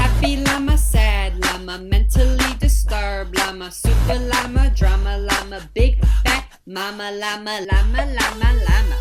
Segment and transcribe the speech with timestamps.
[0.00, 6.46] Happy llama, sad llama, mentally disturbed llama, super llama, drama llama, big fat
[6.76, 8.96] mama llama, llama, llama, llama.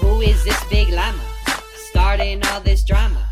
[0.00, 1.24] Who is this big llama?
[1.88, 3.22] Starting all this drama.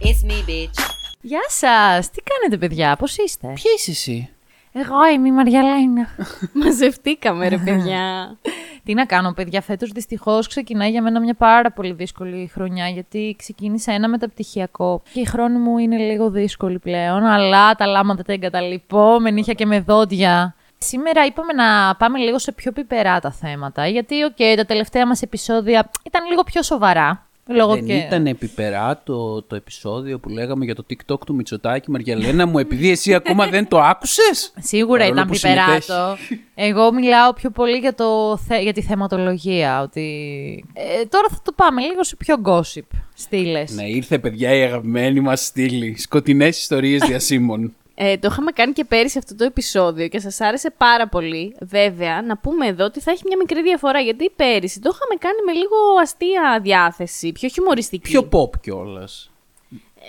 [0.00, 0.78] It's me, bitch.
[1.20, 2.10] Γεια σας!
[2.10, 3.52] Τι κάνετε παιδιά, πώς είστε?
[3.54, 4.28] Ποια είσαι εσύ?
[4.72, 6.08] Εγώ είμαι η Μαριαλένα.
[6.52, 8.36] Μαζευτήκαμε ρε παιδιά.
[8.84, 13.34] Τι να κάνω, παιδιά, φέτος δυστυχώς ξεκινάει για μένα μια πάρα πολύ δύσκολη χρονιά, γιατί
[13.38, 18.22] ξεκίνησα ένα μεταπτυχιακό και η χρονιά μου είναι λίγο δύσκολη πλέον, αλλά τα λάμα δεν
[18.22, 20.54] τα εγκαταλείπω με νύχια και με δόντια.
[20.78, 25.90] Σήμερα είπαμε να πάμε λίγο σε πιο πιπεράτα θέματα, γιατί, οκ, τα τελευταία μας επεισόδια
[26.04, 27.26] ήταν λίγο πιο σοβαρά.
[27.52, 27.92] Λόγω Δεν και...
[27.92, 32.90] ήταν επιπερά το, το επεισόδιο που λέγαμε για το TikTok του Μητσοτάκη, Μαριαλένα μου, επειδή
[32.90, 35.82] εσύ ακόμα δεν το άκουσες; Σίγουρα Παρόλο ήταν που πιπεράτο.
[35.82, 36.40] συμμετέχει.
[36.54, 39.82] Εγώ μιλάω πιο πολύ για, το, θε- για τη θεματολογία.
[39.82, 40.64] Ότι...
[40.72, 43.74] Ε, τώρα θα το πάμε λίγο σε πιο gossip στήλες.
[43.74, 45.98] Ναι, ήρθε παιδιά η αγαπημένη μας στήλη.
[45.98, 47.74] Σκοτεινές ιστορίες διασύμων.
[47.94, 51.56] Ε, το είχαμε κάνει και πέρυσι αυτό το επεισόδιο και σας άρεσε πάρα πολύ.
[51.60, 55.38] Βέβαια, να πούμε εδώ ότι θα έχει μια μικρή διαφορά, γιατί πέρυσι το είχαμε κάνει
[55.46, 58.10] με λίγο αστεία διάθεση, πιο χιουμοριστική.
[58.10, 59.30] Πιο pop κιόλας.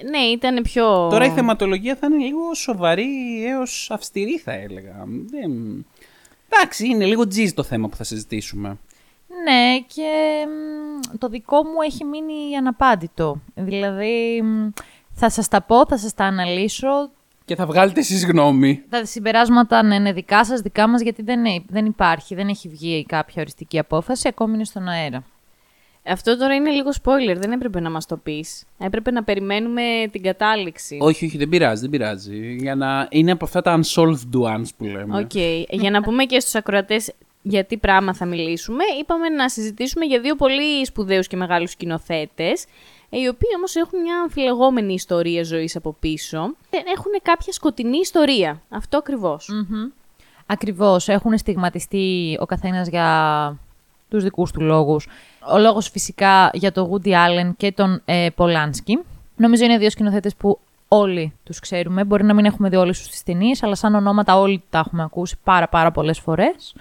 [0.02, 1.08] Ε, Ναι, ήταν πιο...
[1.10, 5.06] Τώρα η θεματολογία θα είναι λίγο σοβαρή έως αυστηρή θα έλεγα.
[5.26, 5.52] Δεν...
[6.50, 8.78] Εντάξει, είναι λίγο τζιζ το θέμα που θα συζητήσουμε.
[9.44, 10.12] Ναι, και
[10.48, 13.42] μ, το δικό μου έχει μείνει αναπάντητο.
[13.56, 14.70] Δηλαδή, μ,
[15.14, 17.12] θα σας τα πω, θα σας τα αναλύσω.
[17.46, 18.84] Και θα βγάλετε εσείς γνώμη.
[18.90, 22.70] Τα συμπεράσματα ναι, είναι δικά σας, δικά μας, γιατί δεν, είναι- δεν υπάρχει, δεν έχει
[22.70, 25.24] βγει κάποια οριστική απόφαση, ακόμη είναι στον αέρα.
[26.06, 28.64] Αυτό τώρα είναι λίγο spoiler, δεν έπρεπε να μας το πεις.
[28.78, 29.82] Έπρεπε να περιμένουμε
[30.12, 30.98] την κατάληξη.
[31.02, 32.56] Όχι, όχι, δεν πειράζει, δεν πειράζει.
[32.60, 35.18] Για να είναι από αυτά τα unsolved ones που λέμε.
[35.18, 35.32] Οκ.
[35.70, 40.20] Για να πούμε και στους ακροατές για τι πράγμα θα μιλήσουμε, είπαμε να συζητήσουμε για
[40.20, 42.68] δύο πολύ σπουδαίους και μεγάλους σκηνοθέτες, ε,
[43.20, 46.56] οι οποίοι όμως έχουν μια αμφιλεγόμενη ιστορία ζωής από πίσω.
[46.70, 48.62] Ε, Έχουν κάποια σκοτεινή ιστορία.
[48.70, 49.50] Αυτό ακριβώς.
[50.46, 53.58] Ακριβώς, έχουν στιγματιστεί ο καθένας για
[54.10, 55.08] τους δικούς του λόγους.
[55.54, 59.04] Ο λόγος φυσικά για τον Woody Allen και τον ε, Polanski.
[59.36, 62.04] Νομίζω είναι δύο σκηνοθέτες που όλοι τους ξέρουμε.
[62.04, 65.04] Μπορεί να μην έχουμε δει όλες τους τις ταινίες, αλλά σαν ονόματα όλοι τα έχουμε
[65.04, 66.76] ακούσει πάρα πάρα πολλές φορές.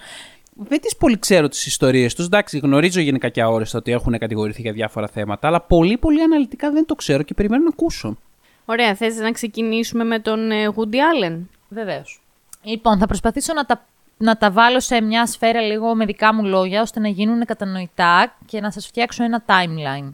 [0.69, 2.25] Δεν τις πολύ ξέρω τις ιστορίες τους.
[2.25, 6.71] Εντάξει, γνωρίζω γενικά και αόριστα ότι έχουν κατηγορηθεί για διάφορα θέματα, αλλά πολύ πολύ αναλυτικά
[6.71, 8.17] δεν το ξέρω και περιμένω να ακούσω.
[8.65, 12.23] Ωραία, θες να ξεκινήσουμε με τον ε, Woody Allen; Βεβαίως.
[12.63, 13.87] Λοιπόν, θα προσπαθήσω να τα,
[14.17, 18.37] να τα βάλω σε μια σειρά λίγο με δικά μου λόγια, ώστε να γίνουν κατανοητά
[18.47, 20.11] και να σας φτιάξω ένα timeline.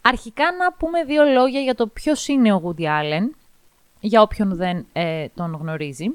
[0.00, 3.28] Αρχικά να πούμε δύο λόγια για το ποιος είναι ο Woody Allen,
[4.00, 6.06] για όποιον δεν ε, τον γνωρίζει.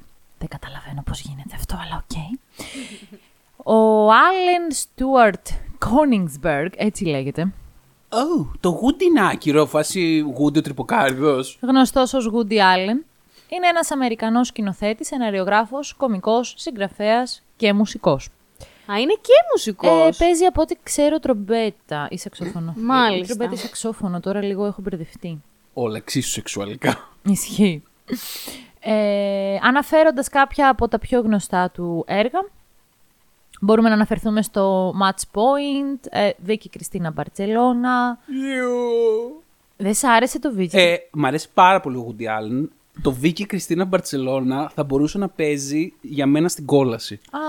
[0.47, 2.17] Δεν καταλαβαίνω πώς γίνεται αυτό, αλλά οκ.
[3.67, 5.53] Ο Allen Stewart
[5.85, 7.53] Konigsberg, έτσι λέγεται,
[8.09, 11.57] Oh, το Woody είναι άκυρο, φάση Woody ο τρυποκάρυδος.
[11.61, 13.03] γνωστός ως Woody Allen,
[13.49, 18.29] είναι ένας Αμερικανός σκηνοθέτης, σεναριογράφος, κωμικός, συγγραφέας και μουσικός.
[18.91, 20.07] Α, είναι και μουσικός.
[20.19, 22.73] Ε, παίζει από ό,τι ξέρω τρομπέτα ή σαξόφωνο.
[22.91, 23.33] Μάλιστα.
[23.33, 25.41] Ή Τρομπέτα ή σαξόφωνο, τώρα λίγο έχω μπερδευτεί.
[25.73, 27.09] Όλα εξίσου σεξουαλικά.
[27.23, 27.83] Ισχύει.
[28.87, 32.45] Ε, αναφέροντας κάποια από τα πιο γνωστά του έργα,
[33.61, 38.19] μπορούμε να αναφερθούμε στο Match Point, ε, Vicky Κριστίνα Μπαρτσελώνα.
[39.77, 42.67] Δεν σ' άρεσε το βίντεο; Ε, μ' αρέσει πάρα πολύ ο Woody Allen.
[43.01, 47.19] Το Vicky Cristina Barcelona θα μπορούσε να παίζει για μένα στην κόλαση.
[47.31, 47.39] Α,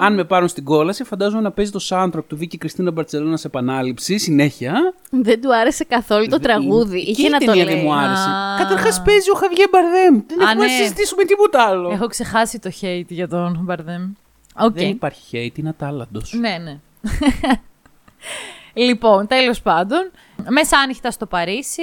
[0.00, 3.46] Αν με πάρουν στην κόλαση, φαντάζομαι να παίζει το soundtrack του Vicky Cristina Barcelona σε
[3.46, 4.94] επανάληψη συνέχεια.
[5.10, 7.04] Δεν του άρεσε καθόλου το τραγούδι.
[7.04, 7.74] Και Είχε η να το ταινία λέει.
[7.74, 8.28] δεν μου άρεσε.
[8.28, 8.56] Α.
[8.58, 10.20] Καταρχάς παίζει ο Χαβιέ Μπαρδέμ.
[10.26, 10.78] Δεν Α, έχουμε να ναι.
[10.82, 11.90] συζητήσουμε τίποτα άλλο.
[11.90, 14.12] έχω ξεχάσει το hate για τον Μπαρδέμ.
[14.60, 14.72] Οκ.
[14.72, 16.32] Δεν υπάρχει hate, είναι ατάλλαντος.
[16.32, 16.78] Ναι, ναι.
[18.86, 20.10] λοιπόν, τέλος πάντων,
[20.48, 21.82] μεσάνυχτα στο Παρίσι,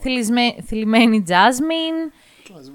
[0.00, 1.94] θυλισμέ- θυλιμένη Τζάσμιν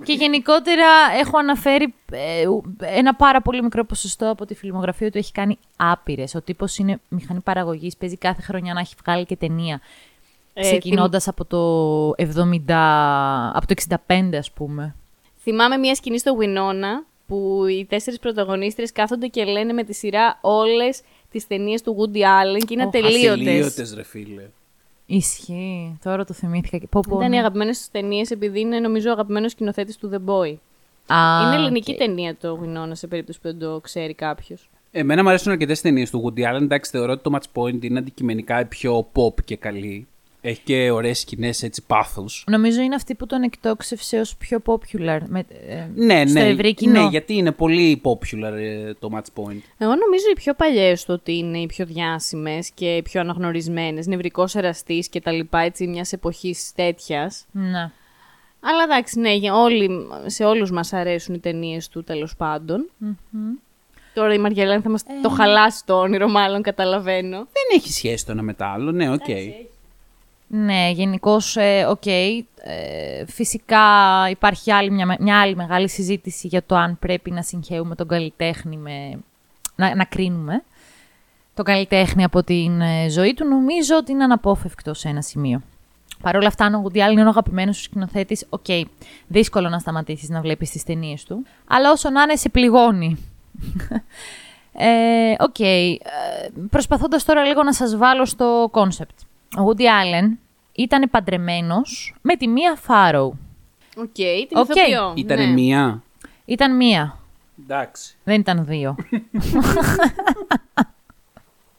[0.04, 0.86] και γενικότερα
[1.20, 5.58] έχω αναφέρει ε, ου- ένα πάρα πολύ μικρό ποσοστό από τη φιλμογραφία του έχει κάνει
[5.78, 6.36] άπειρες.
[6.36, 9.82] Ο τύπος είναι μηχανή παραγωγής, παίζει κάθε χρονιά να έχει βγάλει και ταινία.
[10.54, 11.60] Ε, Ξεκινώντας από το
[12.18, 13.74] 70, από το
[14.08, 14.96] 65 ας πούμε.
[15.42, 20.38] Θυμάμαι μια σκηνή στο Winona που οι τέσσερις πρωταγωνίστρες κάθονται και λένε με τη σειρά
[20.42, 23.32] όλες τις ταινίες του Woody Allen και είναι Οχ, ατελείωτες.
[23.32, 24.50] Ατελείωτες, ρε φίλε.
[25.06, 25.98] Ισχύει.
[26.04, 26.78] Τώρα το θυμήθηκα.
[26.78, 27.38] και- Πω, πω, Ήταν οι ναι.
[27.40, 30.56] αγαπημένες τους ταινίες επειδή είναι νομίζω ο αγαπημένος σκηνοθέτης του The Boy.
[31.16, 31.98] Α, είναι ελληνική οκ.
[31.98, 34.70] ταινία το Γουινόνα σε περίπτωση που δεν το ξέρει κάποιος.
[34.92, 36.62] Εμένα μου αρέσουν αρκετές ταινίες του Woody Allen.
[36.62, 40.08] Εντάξει, θεωρώ ότι το Match Point είναι αντικειμενικά η πιο pop και καλή.
[40.46, 42.44] Έχει και ωραίες σκηνές έτσι πάθους.
[42.48, 46.74] Νομίζω είναι αυτή που τον εκτόξευσε ως πιο popular με, ε, Ναι, στο ναι, ευρύ
[46.74, 47.02] κοινό.
[47.02, 49.62] ναι, γιατί είναι πολύ popular ε, το Match Point.
[49.78, 54.08] Εγώ νομίζω οι πιο παλιές του ότι είναι οι πιο διάσημες και οι πιο αναγνωρισμένες.
[54.08, 57.46] Νευρικός εραστής και τα λοιπά, έτσι, μιας εποχής τέτοιας.
[57.52, 57.92] Ναι.
[58.66, 59.90] Αλλά εντάξει, ναι, για όλοι,
[60.26, 62.90] σε όλους μας αρέσουν οι ταινίες του τέλος πάντων.
[64.14, 67.38] Τώρα η Μαριαλένα θα μας το χαλάσει το όνειρο, μάλλον καταλαβαίνω.
[67.38, 69.26] Δεν έχει σχέση το ένα με το άλλο, ναι, οκ.
[70.56, 71.58] Ναι, γενικώς,
[71.90, 72.06] οκ.
[72.06, 72.44] ε,
[73.28, 73.82] φυσικά
[74.30, 78.78] υπάρχει άλλη, μια, μια άλλη μεγάλη συζήτηση για το αν πρέπει να συγχέουμε τον καλλιτέχνη
[78.78, 79.20] με...
[79.76, 80.64] Να, να κρίνουμε
[81.54, 83.46] τον καλλιτέχνη από την ε, ζωή του.
[83.48, 85.62] Νομίζω ότι είναι αναπόφευκτο σε ένα σημείο.
[86.22, 88.66] Παρ' όλα αυτά, αν ο Woody Allen είναι ο αγαπημένος σου σκηνοθέτης, οκ,
[89.28, 91.46] δύσκολο να σταματήσεις να βλέπεις τις ταινίες του.
[91.68, 93.18] Αλλά όσο να είναι, σε πληγώνει.
[94.76, 95.60] Ε, Οκ.
[95.60, 95.98] ε,
[96.70, 99.20] προσπαθώντας τώρα λίγο να σας βάλω στο concept.
[99.58, 100.38] Ο Woody Allen
[100.72, 103.38] ήταν παντρεμένος με τη Μία Φάρο.
[103.98, 104.70] Οκ, την Οκ.
[104.70, 105.14] ηθοποιό.
[105.16, 105.52] Ήτανε ναι.
[105.52, 106.04] μία.
[106.46, 107.18] Ήταν μία,
[107.64, 108.16] Εντάξει.
[108.24, 108.96] δεν ήταν δύο.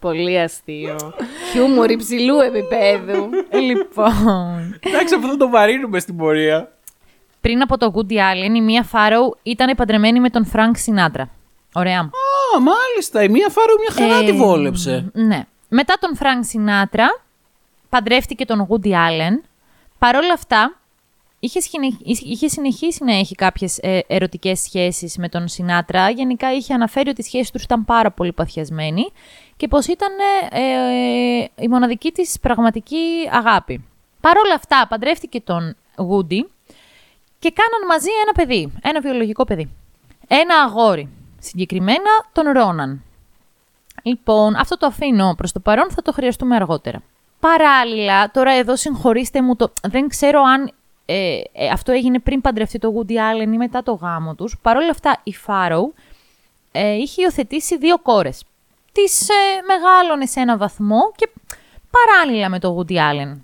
[0.00, 0.96] Πολύ αστείο.
[1.52, 3.28] Χιούμορ υψηλού επίπεδου.
[3.52, 6.72] λοιπόν, Εντάξει, αυτό θα το βαρύνουμε στην πορεία.
[7.40, 11.22] πριν από το Woody Allen, η Μία Φάρο ήταν παντρεμένη με τον Frank Sinatra.
[11.74, 11.98] Ωραία.
[12.00, 13.22] Α, μάλιστα.
[13.22, 15.10] Η Μία Φάρο μια χαρά Ε, τη βόλεψε.
[15.12, 15.44] Ναι.
[15.68, 17.06] Μετά τον Φρανκ Σινάτρα,
[17.94, 19.40] παντρεύτηκε τον Woody Allen.
[19.98, 20.80] Παρ' όλα αυτά,
[21.40, 26.10] είχε, συνε- είχε συνεχίσει να έχει κάποιες ε, ερωτικές σχέσεις με τον Σινάτρα.
[26.10, 29.12] Γενικά είχε αναφέρει ότι οι σχέσεις τους ήταν πάρα πολύ παθιασμένες
[29.56, 30.12] και πως ήταν
[30.50, 33.84] ε, ε, η μοναδική της πραγματική αγάπη.
[34.20, 36.40] Παρ' όλα αυτά, παντρεύτηκε τον Woody
[37.38, 39.70] και κάναν μαζί ένα παιδί, ένα βιολογικό παιδί.
[40.28, 41.08] Ένα αγόρι,
[41.38, 43.02] συγκεκριμένα τον Ρόναν.
[44.02, 47.02] Λοιπόν, αυτό το αφήνω προς το παρόν, θα το χρειαστούμε αργότερα.
[47.44, 49.72] Παράλληλα, τώρα εδώ συγχωρήστε μου, το...
[49.82, 50.72] δεν ξέρω αν
[51.04, 54.58] ε, ε, αυτό έγινε πριν παντρευτεί το Woody Allen ή μετά το γάμο τους.
[54.62, 55.92] Παρ' όλα αυτά, η Φάρο
[56.72, 58.44] ε, είχε υιοθετήσει δύο κόρες.
[58.92, 59.34] Τις ε,
[59.66, 61.28] μεγάλωνε σε ένα βαθμό και
[61.90, 63.36] παράλληλα με το Woody Allen.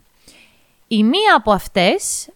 [0.88, 2.28] Η μία από αυτές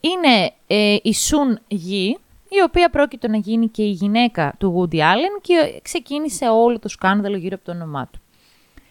[0.00, 2.18] είναι ε, η Σουν Γη,
[2.48, 6.88] η οποία πρόκειται να γίνει και η γυναίκα του Woody Allen και ξεκίνησε όλο το
[6.88, 8.21] σκάνδαλο γύρω από το όνομά του.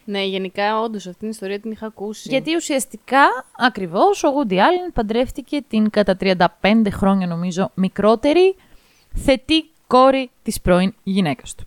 [0.06, 2.30] Ναι, γενικά, όντως αυτή την ιστορία την είχα ακούσει.
[2.30, 3.24] Γιατί ουσιαστικά,
[3.58, 6.38] ακριβώς, ο Woody Allen παντρεύτηκε την κατά 35
[6.92, 8.56] χρόνια νομίζω μικρότερη
[9.16, 11.64] θετή κόρη της πρώην γυναίκας του.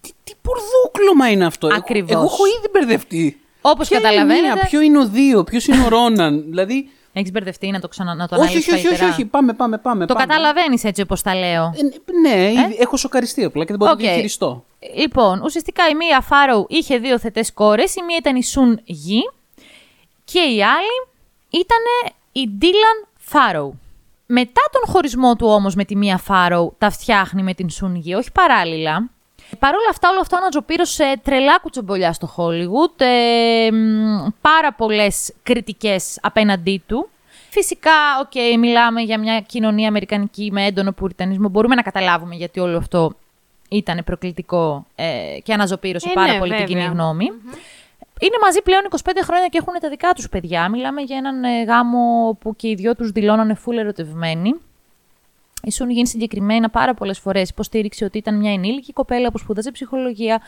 [0.00, 1.66] Τι, τι πουρδούκλωμα είναι αυτό.
[1.66, 2.10] Εγώ- Ακριβώς.
[2.10, 3.40] Εγώ, έχω ήδη μπερδευτεί.
[3.60, 6.44] Όπως Ποια καταλαβαίνετε- Είναι η μία, ποια είναι η δύο, ποιος είναι ο Ρόναν.
[6.48, 6.90] δηλαδή.
[7.12, 8.14] Έχεις μπερδευτεί να το, ξανα...
[8.14, 9.12] να το όχι, αναλύσεις όχι, όχι, όχι, καλύτερα.
[9.12, 9.24] όχι.
[9.24, 10.06] Πάμε, πάμε, πάμε.
[10.06, 10.26] Το πάμε.
[10.26, 11.64] καταλαβαίνεις έτσι όπως τα λέω.
[11.64, 13.96] Ε, ναι, ήδη έχω σοκαριστεί απλά και δεν μπορώ Οκ.
[13.98, 14.64] να το διαχειριστώ.
[14.94, 19.30] Λοιπόν, ουσιαστικά η Μία Φάρο είχε δύο θετές κόρες, η μία ήταν η Σουν Γι
[20.24, 21.08] και η άλλη
[21.50, 21.78] ήταν
[22.32, 23.74] η Ντίλαν Φάρο.
[24.26, 28.14] Μετά τον χωρισμό του όμως με τη Μία Φάρο, τα φτιάχνει με την Σουν Γι,
[28.14, 29.10] όχι παράλληλα.
[29.58, 36.18] Παρ' όλα αυτά, όλο αυτό αναζωπήρωσε τρελά κουτσομπολιά στο Hollywood, ε, μ, πάρα πολλές κριτικές
[36.22, 37.08] απέναντί του.
[37.50, 37.90] Φυσικά,
[38.20, 41.48] οκ, μιλάμε για μια κοινωνία αμερικανική με έντονο πουριτανισμό.
[41.48, 43.12] Μπορούμε να καταλάβουμε γιατί όλο αυτό
[43.70, 46.82] ήταν προκλητικό ε, και αναζωπήρωσε Ε, πάρα ναι, πολύ την βέβαια.
[46.82, 47.24] κοινή γνώμη.
[48.20, 50.68] Είναι μαζί πλέον 25 χρόνια και έχουν τα δικά τους παιδιά.
[50.68, 54.54] Μιλάμε για έναν ε, γάμο που και οι δυο τους δηλώνανε φουλ ερωτευμένοι.
[55.62, 59.70] Η Σουν γίνει συγκεκριμένα πάρα πολλές φορές υποστήριξε ότι ήταν μια ενήλικη κοπέλα που σπούδαζε
[59.70, 60.40] ψυχολογία,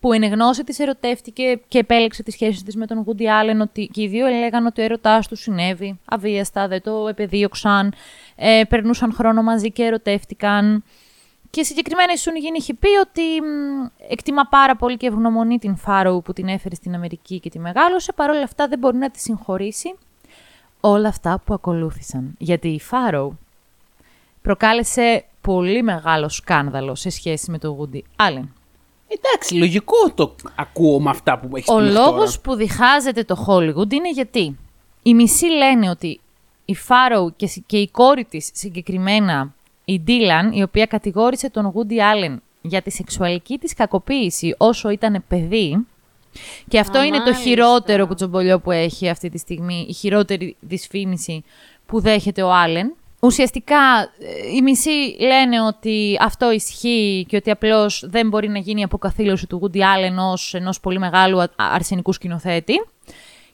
[0.00, 3.90] που εν γνώση της ερωτεύτηκε και επέλεξε τη σχέση της με τον Woody Allen, ότι
[3.92, 7.94] και οι δύο έλεγαν ότι ο έρωτάς τους συνέβη αβίαστα, δεν το επεδίωξαν,
[8.36, 10.84] ε, περνούσαν χρόνο μαζί και ερωτεύτηκαν.
[11.56, 15.76] Και συγκεκριμένα η Σουν Γιν είχε πει ότι μ, εκτιμά πάρα πολύ και ευγνωμονεί την
[15.76, 18.12] Φάρο που την έφερε στην Αμερική και τη μεγάλωσε.
[18.12, 19.94] Παρ' όλα αυτά δεν μπορεί να τη συγχωρήσει
[20.80, 22.34] όλα αυτά που ακολούθησαν.
[22.38, 23.38] Γιατί η Φάρο
[24.42, 28.48] προκάλεσε πολύ μεγάλο σκάνδαλο σε σχέση με τον Woody Allen.
[29.08, 32.40] Εντάξει, λογικό το ακούω με αυτά που έχεις Ο πει μέχρι λόγος τώρα.
[32.42, 34.58] που διχάζεται το Hollywood είναι γιατί
[35.02, 36.20] οι μισοί λένε ότι
[36.64, 39.54] η Φάρο και, συ- και η κόρη της συγκεκριμένα,
[39.88, 45.24] η Ντίλαν, η οποία κατηγόρησε τον Woody Allen για τη σεξουαλική της κακοποίηση όσο ήταν
[45.28, 45.86] παιδί,
[46.68, 47.42] και αυτό Α, είναι το μάλιστα.
[47.44, 51.44] χειρότερο κουτσομπολιό που έχει αυτή τη στιγμή, η χειρότερη δυσφήμιση
[51.86, 52.94] που δέχεται ο Άλεν.
[53.20, 53.76] Ουσιαστικά,
[54.18, 58.84] ε, οι μισοί λένε ότι αυτό ισχύει και ότι απλώς δεν μπορεί να γίνει η
[58.84, 62.74] αποκαθήλωση του Woody Allen ως ενός πολύ μεγάλου α- αρσενικού σκηνοθέτη.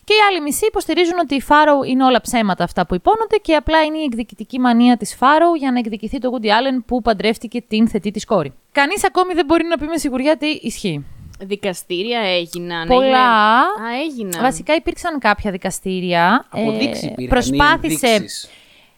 [0.04, 3.54] Και οι άλλοι μισοί υποστηρίζουν ότι η Φάρο είναι όλα ψέματα αυτά που υπόνονται και
[3.54, 7.61] απλά είναι η εκδικητική μανία της Φάρο για να εκδικηθεί το Woody Allen που παντρεύτηκε
[7.68, 8.52] την θετή της κόρη.
[8.73, 11.04] Κανείς ακόμη δεν μπορεί να πει με σιγουριά τι ισχύει.
[11.40, 12.87] Δικαστήρια έγιναν.
[12.88, 13.04] Πολλά.
[13.04, 14.42] έγινε- Α, έγιναν.
[14.42, 16.47] Βασικά υπήρξαν κάποια δικαστήρια.
[16.50, 18.49] Αποδείξεις Ε, υπήρχαν ή προσπάθησε ενδείξεις;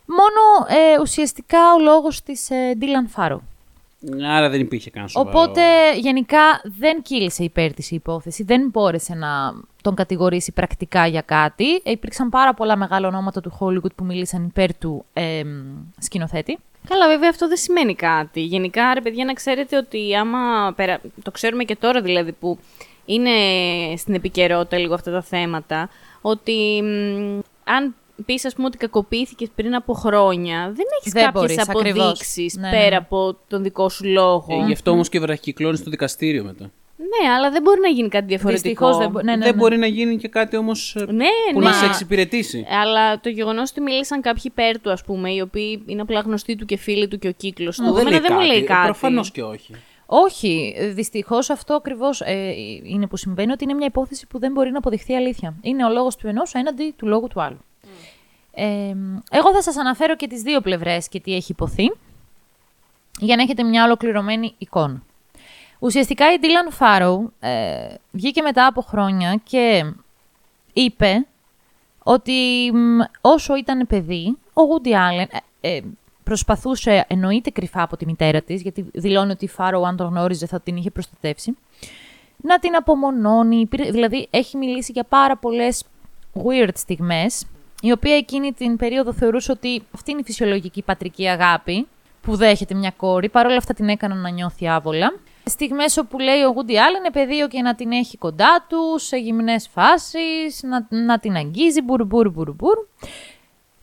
[0.07, 3.39] μόνο ε, ουσιαστικά ο λόγος της ε, Dylan Farrow.
[4.27, 5.39] Άρα δεν υπήρχε καν σοβαρό.
[5.39, 5.63] Οπότε
[5.97, 9.29] γενικά δεν κύλησε υπέρ της η υπόθεση, δεν μπόρεσε να
[9.83, 11.75] τον κατηγορήσει πρακτικά για κάτι.
[11.75, 15.43] Ε, υπήρξαν πάρα πολλά μεγάλα ονόματα του Hollywood που μίλησαν υπέρ του ε,
[15.99, 16.59] σκηνοθέτη.
[16.89, 18.41] Καλά, βέβαια αυτό δεν σημαίνει κάτι.
[18.41, 20.73] Γενικά, ρε παιδιά, να ξέρετε ότι άμα.
[20.77, 21.01] Περα...
[21.23, 22.59] Το ξέρουμε και τώρα δηλαδή που
[23.05, 23.31] είναι
[23.97, 25.89] στην επικαιρότητα λίγο αυτά τα θέματα,
[26.21, 27.95] ότι μ, αν
[28.27, 32.03] πεις, ας πούμε, ότι κακοποιήθηκες πριν από χρόνια, δεν έχεις Δεν κάποιες μπορείς, ακριβώς.
[32.05, 32.97] αποδείξεις Ναι, ναι, πέρα ναι.
[32.97, 34.47] από τον δικό σου λόγο.
[34.63, 36.71] Ε, γι' αυτό όμως και βραχυκλώνει στο δικαστήριο μετά.
[36.97, 38.69] Ναι, αλλά δεν μπορεί να γίνει κάτι διαφορετικό.
[38.69, 39.61] Δυστυχώς δεν μπο- ναι, ναι, δεν ναι.
[39.61, 41.67] μπορεί να γίνει και κάτι όμως Ναι, που ναι.
[41.67, 42.67] να σε εξυπηρετήσει.
[42.83, 46.57] Αλλά το γεγονός ότι μίλησαν κάποιοι υπέρ του, ας πούμε, οι οποίοι είναι απλά γνωστοί
[46.57, 48.85] του και φίλοι του και ο κύκλος του, Μου εμένα δεν μου λέει κάτι.
[48.85, 49.75] Προφανώς και όχι.
[50.07, 52.53] Όχι, δυστυχώς αυτό ακριβώς ε,
[52.85, 55.55] είναι που συμβαίνει, ότι είναι μια υπόθεση που δεν μπορεί να αποδειχθεί αλήθεια.
[55.63, 57.59] Είναι ο λόγος του ενός έναντι του λόγου του άλλου.
[58.55, 58.95] Ε,
[59.31, 61.93] εγώ θα σας αναφέρω και τις δύο πλευρές και τι έχει υποθεί,
[63.19, 65.03] για να έχετε μια ολοκληρωμένη εικόνα.
[65.79, 69.93] Ουσιαστικά η Dylan Farrow ε, βγήκε μετά από χρόνια και
[70.73, 71.27] είπε
[72.03, 75.81] ότι μ, όσο ήταν παιδί, ο Woody Allen ε, ε,
[76.25, 80.47] προσπαθούσε, εννοείται κρυφά από τη μητέρα της, γιατί δηλώνει ότι η Farrow αν τον γνώριζε
[80.47, 81.57] θα την είχε προστατεύσει,
[82.37, 85.85] να την απομονώνει, υπήρ- δηλαδή έχει μιλήσει για πάρα πολλές
[86.45, 87.47] weird στιγμές,
[87.87, 91.87] η οποία εκείνη την περίοδο θεωρούσε ότι αυτή είναι η φυσιολογική πατρική αγάπη
[92.21, 95.13] που δέχεται μια κόρη, παρόλα αυτά την έκαναν να νιώθει άβολα.
[95.45, 99.69] Στιγμές όπου λέει ο Woody Allen πεδίο και να την έχει κοντά τους, σε γυμνές
[99.69, 102.77] φάσεις, να, να την αγγίζει, μπουρ μπουρ μπουρ μπουρ.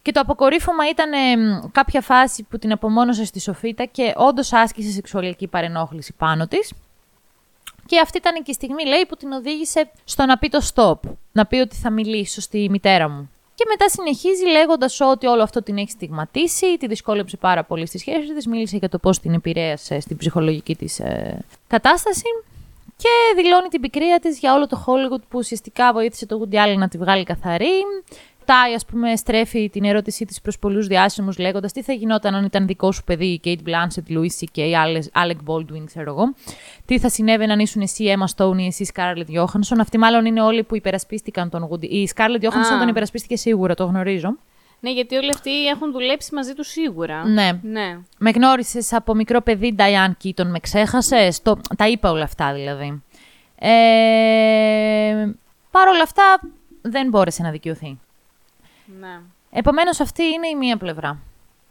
[0.01, 4.91] Και το αποκορύφωμα ήταν εμ, κάποια φάση που την απομόνωσε στη Σοφίτα και όντως άσκησε
[4.91, 6.73] σεξουαλική παρενόχληση πάνω της.
[7.85, 11.11] Και αυτή ήταν και η στιγμή, λέει, που την οδήγησε στο να πει το stop.
[11.31, 13.29] Να πει ότι θα μιλήσω στη μητέρα μου.
[13.61, 17.97] Και μετά συνεχίζει λέγοντας ότι όλο αυτό την έχει στιγματίσει, τη δυσκόλεψε πάρα πολύ στη
[17.97, 21.01] σχέση της, μίλησε για το πώς την επηρέασε στην ψυχολογική της
[21.67, 22.23] κατάσταση.
[22.95, 26.77] Και δηλώνει την πικρία της για όλο το Hollywood που ουσιαστικά βοήθησε το Woody Allen
[26.77, 27.85] να τη βγάλει καθαρή.
[28.45, 32.45] Τάι, ας πούμε, στρέφει την ερώτησή της προς πολλούς διάσημους, λέγοντας τι θα γινόταν αν
[32.45, 34.59] ήταν δικό σου παιδί η Kate Blanchett, Louis C.K.,
[35.23, 36.33] Alec Baldwin, ξέρω εγώ.
[36.85, 40.41] Τι θα συνέβαινε αν ήσουν εσύ Emma Stone ή εσύ Scarlett Johansson; Αυτοί μάλλον είναι
[40.41, 41.89] όλοι που υπερασπίστηκαν τον Woody.
[41.89, 42.79] Η Scarlett Johansson Α.
[42.79, 44.37] τον υπερασπίστηκε σίγουρα, το γνωρίζω.
[44.79, 47.25] Ναι, γιατί όλοι αυτοί έχουν δουλέψει μαζί τους σίγουρα.
[47.27, 47.51] Ναι.
[47.61, 47.97] ναι.
[48.17, 51.59] Με γνώρισες από μικρό παιδί, Diane Keaton, με ξέχασες; Το...
[51.77, 53.03] Τα είπα όλα αυτά δηλαδή.
[53.55, 53.69] Ε...
[55.71, 56.39] Παρ' όλα αυτά
[56.81, 57.99] δεν μπόρεσε να δικαιωθεί.
[58.99, 59.19] Ναι.
[59.49, 61.19] Επομένως αυτή είναι η μία πλευρά.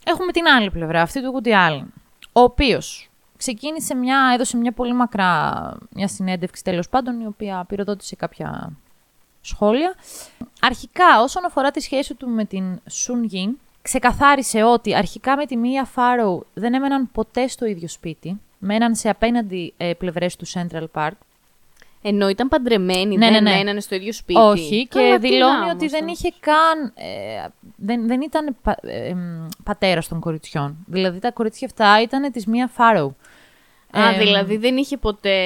[0.04, 1.84] Έχουμε την άλλη πλευρά, αυτή του Woody Allen,
[2.32, 8.16] ο οποίος ξεκίνησε μια, έδωσε μια πολύ μακρά, μια συνέντευξη τέλος πάντων, η οποία πυροδότησε
[8.16, 8.72] κάποια
[9.40, 9.94] σχόλια.
[10.60, 13.50] Αρχικά, όσον αφορά τη σχέση του με την Sun Yin,
[13.82, 19.08] ξεκαθάρισε ότι αρχικά με τη Μία Φάρο δεν έμεναν ποτέ στο ίδιο σπίτι, μέναν σε
[19.08, 21.16] απέναντι ε, πλευρές του Central Park,
[22.02, 23.56] Ενώ ήταν παντρεμένοι, Ναι, δεν ναι, ναι.
[23.56, 24.40] μένανε στο ίδιο σπίτι.
[24.40, 26.12] Όχι, και Καλά, τι δηλώνει να ότι όμως δεν τώρα.
[26.12, 26.92] είχε καν.
[26.94, 30.76] Ε, δεν, δεν ήταν πα, ε, εμ, πατέρας των κοριτσιών.
[30.86, 33.14] Δηλαδή τα κορίτσια αυτά ήταν της μία Φάρο.
[33.92, 35.38] Α, δηλαδή δεν είχε ποτέ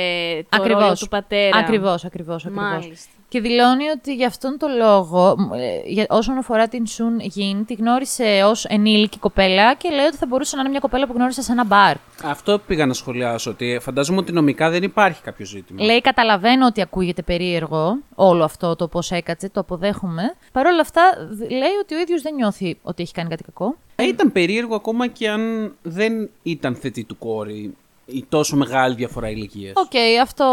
[0.48, 0.82] το ακριβώς.
[0.82, 1.58] ρόλο του πατέρα.
[1.58, 3.06] Ακριβώς, ακριβώς, ακριβώς.
[3.38, 3.40] Μάλιστα.
[3.40, 7.64] Και δηλώνει ότι για αυτόν τον λόγο, μ, ε, για, όσον αφορά την Σουν Γιν,
[7.64, 11.12] τη γνώρισε ως ενήλικη κοπέλα και λέει ότι θα μπορούσε να είναι μια κοπέλα που
[11.16, 11.96] γνώρισε σε ένα μπαρ.
[12.24, 13.50] Αυτό πήγα να σχολιάσω.
[13.50, 15.84] Ότι φαντάζομαι ότι νομικά δεν υπάρχει κάποιο ζήτημα.
[15.84, 20.34] Λέει, καταλαβαίνω ότι ακούγεται περίεργο όλο αυτό το πώς έκατσε, το αποδέχομαι.
[20.52, 23.76] Παρ' όλα αυτά, δ- λέει ότι ο ίδιος δεν νιώθει ότι έχει κάνει κάτι κακό.
[23.96, 27.74] Θα ήταν περίεργο ακόμα και αν δεν ήταν θετή του κόρη
[28.06, 29.72] η τόσο μεγάλη διαφορά ηλικίας.
[29.76, 29.92] Οκ,
[30.22, 30.44] αυτό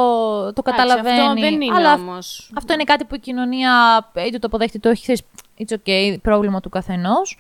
[0.56, 1.20] το Εντάξει, καταλαβαίνει.
[1.20, 2.52] Αυτό δεν είναι αλλά όμως.
[2.58, 3.72] αυτό είναι κάτι που η κοινωνία
[4.28, 5.02] είτε το αποδέχεται είτε όχι.
[5.02, 5.22] Ξέρεις,
[5.60, 7.38] it's okay, πρόβλημα του καθενός.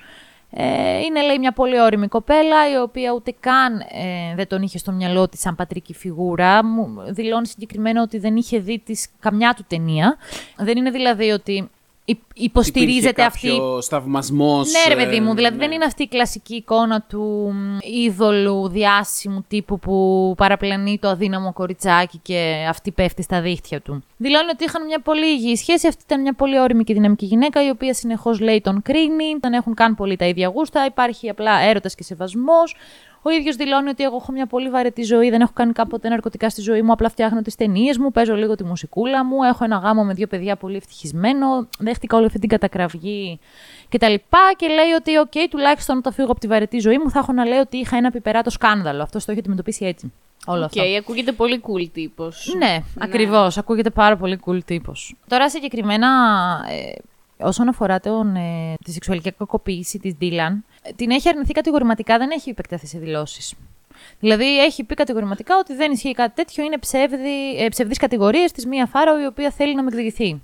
[0.53, 4.77] Ε, είναι, λέει, μια πολύ όρημη κοπέλα, η οποία ούτε καν ε, δεν τον είχε
[4.77, 6.65] στο μυαλό της σαν πατρική φιγούρα.
[6.65, 10.17] Μου δηλώνει συγκεκριμένα ότι δεν είχε δει της καμιά του ταινία.
[10.57, 11.69] Δεν είναι δηλαδή ότι υ-
[12.33, 15.65] υποστηρίζεται αυτή Κάποιος σταυμασμός, ναι, ρε παιδί μου, ε, δηλαδή ναι.
[15.65, 21.53] δεν είναι αυτή η κλασική εικόνα του μ, είδωλου διάσημου τύπου που παραπλανεί το αδύναμο
[21.53, 24.03] κοριτσάκι και αυτή πέφτει στα δίχτυα του.
[24.17, 25.87] Δηλώνει ότι είχαν μια πολύ υγιή σχέση.
[25.87, 29.53] Αυτή ήταν μια πολύ όρημη και δυναμική γυναίκα, η οποία συνεχώς λέει τον κρίνει, δεν
[29.53, 32.75] έχουν καν πολύ τα ίδια γούστα, υπάρχει απλά έρωτας και σεβασμός.
[33.23, 36.49] Ο ίδιος δηλώνει ότι εγώ έχω μια πολύ βαρετή ζωή, δεν έχω κάνει ποτέ ναρκωτικά
[36.49, 39.77] στη ζωή μου, απλά φτιάχνω τις ταινίες μου, παίζω λίγο τη μουσικούλα μου, έχω ένα
[39.77, 43.39] γάμο με δύο παιδιά πολύ ευτυχισμένο, δέχτηκα όλη αυτή την κατακραυγή
[43.89, 44.05] κτλ.
[44.05, 44.19] Και,
[44.57, 47.45] και λέει ότι, οκ, τουλάχιστον όταν φύγω από τη βαρετή ζωή μου, θα έχω να
[47.45, 49.03] λέω ότι είχα ένα πιπεράτο σκάνδαλο.
[49.03, 50.11] Αυτό το έχει αντιμετωπίσει έτσι.
[50.45, 50.81] Όλο Οκ, αυτό.
[50.97, 52.53] ακούγεται πολύ cool τύπος.
[52.57, 53.57] Ναι, ακριβώς.
[53.57, 55.15] Ακούγεται πάρα πολύ cool τύπος.
[55.27, 56.09] Τώρα συγκεκριμένα,
[56.69, 56.91] ε,
[57.45, 62.29] όσον αφορά τον, ε, τη σεξουαλική κακοποίηση της Ντίλαν, ε, την έχει αρνηθεί κατηγορηματικά, δεν
[62.31, 63.53] έχει επεκταθεί σε δηλώσεις.
[64.19, 68.65] Δηλαδή έχει πει κατηγορηματικά ότι δεν ισχύει κάτι τέτοιο, είναι ψεύδι, ε, ψευδείς κατηγορίες της
[68.65, 70.41] Μία Φάραου η οποία θέλει να με εκδικηθεί.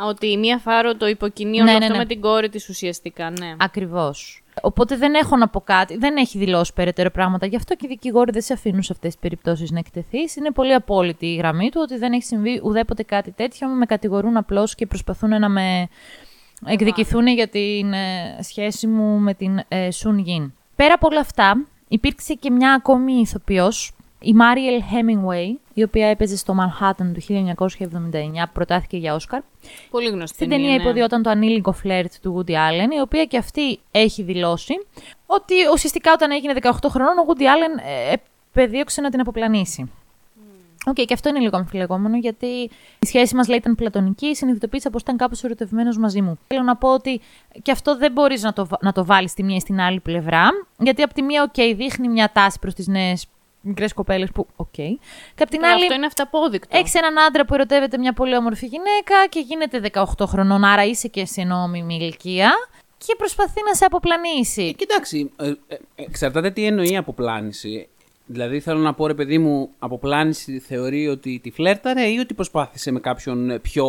[0.00, 1.98] Ότι η μία φάρο το υποκινεί Ναι, όλο ναι, αυτό ναι.
[1.98, 3.54] με την κόρη της ουσιαστικά, ναι.
[3.58, 4.42] Ακριβώς.
[4.62, 7.46] Οπότε δεν έχω να πω κάτι, δεν έχει δηλώσει περαιτέρω πράγματα.
[7.46, 10.36] Γι' αυτό και οι δικηγόροι δεν σε αφήνουν σε αυτές τις περιπτώσεις να εκτεθείς.
[10.36, 13.68] Είναι πολύ απόλυτη η γραμμή του ότι δεν έχει συμβεί ουδέποτε κάτι τέτοιο.
[13.68, 15.88] Με κατηγορούν απλώς και προσπαθούν να με
[16.66, 20.52] εκδικηθούν για την ε, σχέση μου με την ε, Σουν Γιν.
[20.76, 26.36] Πέρα από όλα αυτά, υπήρξε και μια ακόμη ηθοποιός, η Μάριελ Hemingway, η οποία έπαιζε
[26.36, 27.22] στο Manhattan του
[27.78, 27.78] 1979,
[28.52, 29.40] προτάθηκε για Όσκαρ.
[29.90, 30.34] Πολύ γνωστή.
[30.34, 30.82] Στην ταινία ναι.
[30.82, 34.74] υποδυόταν το ανήλικο φλερτ του Woody Allen, η οποία και αυτή έχει δηλώσει
[35.26, 38.14] ότι ουσιαστικά όταν έγινε 18 χρονών, ο Woody Allen ε,
[38.52, 39.90] επεδίωξε να την αποπλανήσει.
[40.86, 42.46] Οκ, και αυτό είναι λίγο αμφιλεγόμενο, γιατί
[42.98, 46.38] η σχέση μας λέει ήταν πλατωνική, συνειδητοποίησα πως ήταν κάπως ερωτευμένος μαζί μου.
[46.46, 47.20] Θέλω να πω ότι
[47.62, 50.00] και αυτό δεν μπορείς να το, βα- να το βάλεις στη μία ή στην άλλη
[50.00, 53.26] πλευρά, γιατί από τη μία, οκ, δείχνει μια τάση προς τις νέες
[53.68, 54.66] μικρές κοπέλες που, οκ.
[54.72, 54.98] Και
[55.38, 56.76] από την Καλά, άλλη, Αυτό είναι αυταπόδεικτο.
[56.78, 61.08] έχεις έναν άντρα που ερωτεύεται μια πολύ όμορφη γυναίκα και γίνεται 18 χρονών, άρα είσαι
[61.08, 62.50] και σε νόμιμη ηλικία
[63.06, 64.74] και προσπαθεί να σε Ε, αποπλανήσει.
[64.74, 67.88] κοιτάξει, ε, ε, εξαρτάται τι εννοεί αποπλάνηση.
[68.30, 72.90] Δηλαδή θέλω να πω ρε παιδί μου, αποπλάνηση θεωρεί ότι τη φλέρταρε ή ότι προσπάθησε
[72.90, 73.84] με κάποιον ε, πιο,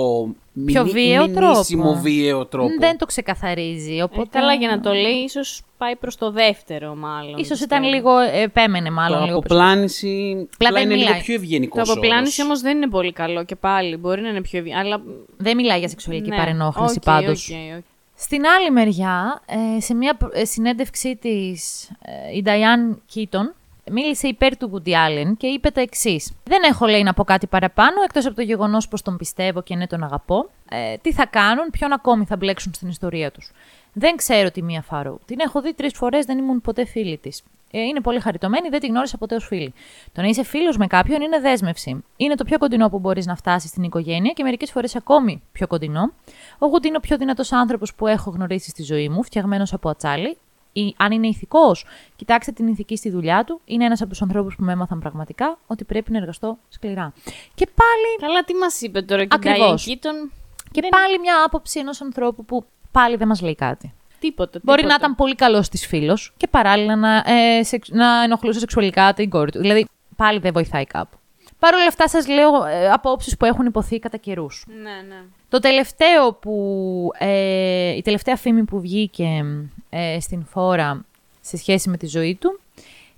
[0.66, 2.00] Πιο μηνύ- βίαιο μηνύσιμο τρόπο.
[2.00, 3.96] βίαιο τρόπο; Δεν το ξεκαθαρίζει.
[3.98, 4.40] Ε, Οπότε...
[4.40, 7.38] καλά, για να το λέει, ίσως πάει προς το δεύτερο, μάλλον.
[7.38, 7.82] Ίσως πιστεύω.
[7.82, 8.18] ήταν λίγο.
[8.20, 9.38] ε, Επέμενε μάλλον Το λίγο.
[9.38, 11.22] αποπλάνηση Απλά απλά δεν είναι λίγο μιλάει.
[11.24, 13.98] πιο ευγενικός Το αποπλάνηση όμως δεν είναι πολύ καλό και πάλι.
[13.98, 14.82] Μπορεί να είναι πιο ευγενικό.
[14.82, 15.02] Αλλά.
[15.38, 16.36] Δεν μιλάει για σεξουαλική ναι.
[16.38, 17.50] παρενόχληση Οκ, πάντως.
[17.50, 17.84] οκ, οκ.
[18.16, 19.42] Στην άλλη μεριά,
[19.78, 23.54] ε, σε μια προ- ε, συνέντευξή της, ε, η Diane Keaton
[23.92, 26.34] μίλησε υπέρ του Woody Allen και είπε τα εξής.
[26.44, 29.76] Δεν έχω λέει να πω κάτι παραπάνω, εκτός από το γεγονός πως τον πιστεύω και
[29.76, 30.50] ναι τον αγαπώ.
[30.70, 33.52] Ε, τι θα κάνουν, ποιον ακόμη θα μπλέξουν στην ιστορία τους.
[33.94, 35.20] Δεν ξέρω τη Μία Φάρου.
[35.26, 37.44] Την έχω δει τρεις φορές, δεν ήμουν ποτέ φίλη της.
[37.72, 39.74] Ε, είναι πολύ χαριτωμένη, δεν την γνώρισα ποτέ ως φίλη.
[40.12, 42.04] Το να είσαι φίλος με κάποιον είναι δέσμευση.
[42.18, 45.68] Είναι το πιο κοντινό που μπορείς να φτάσεις στην οικογένεια και μερικές φορές ακόμη πιο
[45.68, 46.14] κοντινό.
[46.58, 49.90] Ο Γουντ είναι ο πιο δυνατός άνθρωπος που έχω γνωρίσει στη ζωή μου, φτιαγμένος από
[49.90, 50.38] ατσάλι.
[50.80, 53.62] Ή, αν είναι ηθικός, κοιτάξτε την ηθική στη δουλειά του.
[53.66, 57.14] Είναι ένας από τους ανθρώπους που με έμαθαν πραγματικά ότι πρέπει να εργαστώ σκληρά.
[57.56, 59.86] Και πάλι, Καλά, τι μας είπε τώρα και η Ακριβώς.
[59.88, 60.30] Diane Keaton.
[60.72, 63.94] και Δεν- πάλι μια άποψη ενός ανθρώπου που πάλι δεν μας λέει κάτι.
[64.20, 64.60] Τίποτα.
[64.64, 64.98] Μπορεί τίποτα.
[65.00, 69.30] να ήταν πολύ καλός της φίλος και παράλληλα να, ε, σεξ- να ενοχλούσε σεξουαλικά την
[69.30, 69.60] κόρη του.
[69.60, 71.18] Δηλαδή, πάλι δεν βοηθάει κάπου.
[71.60, 74.66] Παρ' όλα αυτά, σας λέω ε, απόψεις που έχουν υποθεί κατά καιρούς.
[74.68, 75.24] Ναι, ναι.
[75.50, 77.12] Το τελευταίο που.
[77.18, 79.46] Ε, η τελευταία φήμη που βγήκε
[79.90, 81.06] ε, στην φόρα
[81.42, 82.60] σε σχέση με τη ζωή του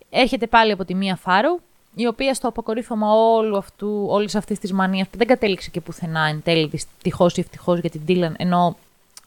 [0.09, 1.59] έρχεται πάλι από τη Μία Φάρο,
[1.95, 6.25] η οποία στο αποκορύφωμα όλου αυτού, όλης αυτής της μανίας που δεν κατέληξε και πουθενά
[6.25, 8.77] εν τέλει δυστυχώς ή ευτυχώς για την Dylan, ενώ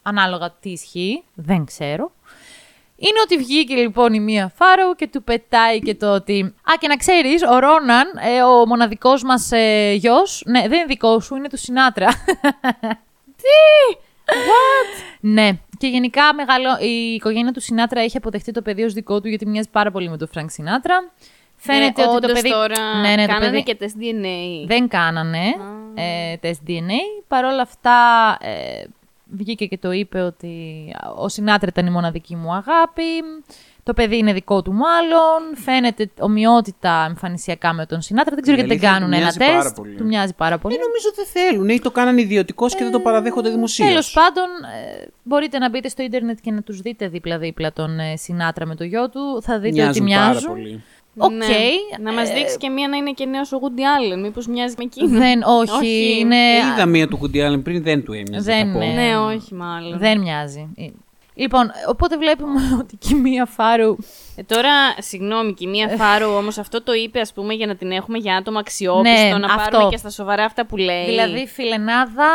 [0.02, 2.10] ανάλογα τι ισχύει, δεν ξέρω.
[2.96, 6.40] Είναι ότι βγήκε λοιπόν η Μία Φάρο και του πετάει και το ότι.
[6.42, 10.42] Α, και να ξέρεις, ο Ρόναν, ε, ο μοναδικός μας ε, γιος.
[10.46, 12.08] Ναι, δεν είναι δικό σου, είναι του Σινάτρα.
[13.40, 13.96] Τι!
[14.26, 15.02] What?
[15.20, 15.50] ναι.
[15.78, 19.46] Και γενικά μεγάλο, η οικογένεια του Σινάτρα έχει αποδεχτεί το παιδί ως δικό του γιατί
[19.46, 21.10] μοιάζει πάρα πολύ με τον Φρανκ Σινάτρα.
[21.56, 22.50] Φαίνεται Ε, ότι το όντως παιδί.
[22.50, 23.62] τώρα ναι, ναι, το κάνανε παιδί...
[23.62, 24.66] και τεστ DNA.
[24.66, 25.44] Δεν κάνανε
[25.94, 27.22] ε, τεστ DNA.
[27.28, 27.96] Παρ' όλα αυτά
[28.40, 28.84] ε,
[29.36, 30.54] βγήκε και το είπε ότι
[31.16, 33.02] ο Σινάτρα ήταν η μοναδική μου αγάπη.
[33.82, 35.56] Το παιδί είναι δικό του μάλλον.
[35.64, 38.34] Φαίνεται ομοιότητα εμφανισιακά με τον Σινάτρα.
[38.34, 39.76] Δεν ξέρω Η γιατί δεν αλήθεια κάνουν του ένα μοιάζει πάρα τεστ.
[39.76, 39.94] πολύ.
[39.96, 40.74] Του μοιάζει πάρα πολύ.
[40.74, 43.88] Ε, νομίζω δεν θέλουν ή το κάνανε ιδιωτικός και δεν το παραδέχονται δημοσίως.
[43.88, 48.16] Τέλος πάντων, ε, μπορείτε να μπείτε στο ίντερνετ και να τους δείτε δίπλα-δίπλα τον ε,
[48.16, 49.42] Σινάτρα με το γιο του.
[49.42, 50.50] Θα δείτε ότι Μοιάζουν πάρα μοιάζουν.
[50.50, 50.82] πολύ.
[51.16, 51.30] Οκ.
[51.32, 51.46] Ναι.
[52.00, 54.18] Να μας δείξει και μία να είναι και νέος ο Woody Allen.
[54.20, 55.18] Μήπως μοιάζει με εκείνο.
[55.18, 56.18] Δεν, όχι, Όχι.
[56.20, 56.36] είναι.
[56.36, 58.52] Ε, είδα μία του Woody Allen πριν, δεν του έμοιαζε.
[58.52, 58.84] Δεν θα πω.
[58.84, 59.02] είναι.
[59.02, 59.98] Ναι, όχι μάλλον.
[59.98, 60.68] Δεν μοιάζει.
[60.76, 60.86] Ε,
[61.36, 63.96] Λοιπόν, οπότε βλέπουμε ότι και η Μία Φάρου.
[64.36, 67.74] Ε, τώρα, συγγνώμη, και η Μία Φάρου όμως αυτό το είπε, ας πούμε, για να
[67.76, 69.70] την έχουμε για άτομο αξιόπιστο, Ναι, να αυτό.
[69.70, 71.04] πάρουμε και στα σοβαρά αυτά που λέει.
[71.04, 72.28] Δηλαδή, φιλενάδα,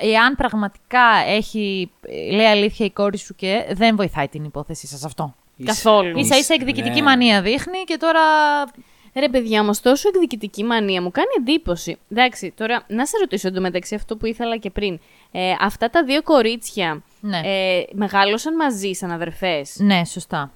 [0.00, 4.86] ε, εάν πραγματικά έχει, ε, λέει αλήθεια η κόρη σου και δεν βοηθάει την υπόθεσή
[4.86, 5.34] σας αυτό.
[5.64, 6.18] Καθόλου.
[6.18, 7.02] Ίσα ίσα εκδικητική Ναι.
[7.02, 8.20] μανία δείχνει και τώρα.
[9.14, 11.98] Ρε παιδιά, όμω τόσο εκδικητική μανία μου κάνει εντύπωση.
[12.10, 15.00] Εντάξει, τώρα να σε ρωτήσω εντωμεταξύ αυτό που ήθελα και πριν.
[15.32, 17.40] Ε, αυτά τα δύο κορίτσια Ναι.
[17.44, 20.52] ε, μεγάλωσαν μαζί σαν αδερφές; Ναι, σωστά.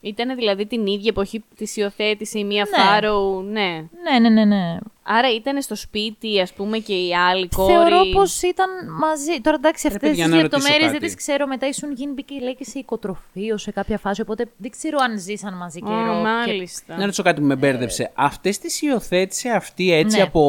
[0.00, 2.84] Ήταν δηλαδή την ίδια εποχή που της υιοθέτησε η μία Ναι.
[2.84, 3.84] Φάρο, ναι.
[4.10, 4.76] Ναι, ναι, ναι, ναι.
[5.02, 7.72] Άρα ήταν στο σπίτι, ας πούμε, και η άλλη κόρη.
[7.72, 8.68] Θεωρώ πως ήταν
[9.00, 9.40] μαζί.
[9.40, 11.04] Τώρα εντάξει, αυτές παιδιά, τι να ρωτήσω λεπτομέρειε δεν κάτι.
[11.06, 11.46] τις ξέρω.
[11.46, 14.20] Μετά η Σουν Γιν μπήκε λέει και σε οικοτροφείο σε κάποια φάση.
[14.20, 16.14] Οπότε δεν ξέρω αν ζήσαν μαζί Ω, καιρό.
[16.14, 16.96] και- μάλιστα.
[16.96, 18.10] Να ρωτήσω κάτι που με μπέρδεψε.
[18.14, 20.22] Αυτές τις υιοθέτησε αυτή έτσι Ναι.
[20.22, 20.42] από.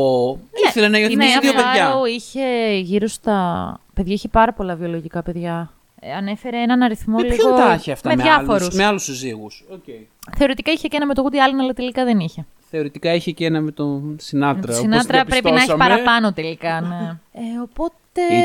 [0.67, 1.85] Ήθελε να Η υιοθετήσει Νέα δύο παιδιά.
[1.89, 3.79] Φάρο είχε γύρω στα.
[3.93, 5.71] Παιδιά, είχε πάρα πολλά βιολογικά παιδιά.
[6.01, 7.35] Ε, ανέφερε έναν αριθμό Με λίγο.
[7.35, 8.61] ποιον τα έχει αυτά, με, με, διάφορους.
[8.61, 9.65] άλλους, με άλλους συζύγους.
[9.73, 10.05] Okay.
[10.37, 12.45] Θεωρητικά είχε και ένα με το Woody Allen, αλλά τελικά δεν είχε.
[12.69, 14.61] Θεωρητικά είχε και ένα με τον Συνάτρα.
[14.61, 15.89] Τη όπως Συνάτρα πρέπει να έχει διαπιστώσαμε.
[15.89, 16.81] παραπάνω τελικά.
[16.81, 17.17] Ναι.
[17.41, 17.95] ε, οπότε.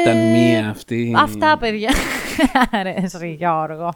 [0.02, 1.14] Ήταν μία αυτή.
[1.16, 1.90] Αυτά, παιδιά.
[2.80, 3.94] Αρέσει, Γιώργο.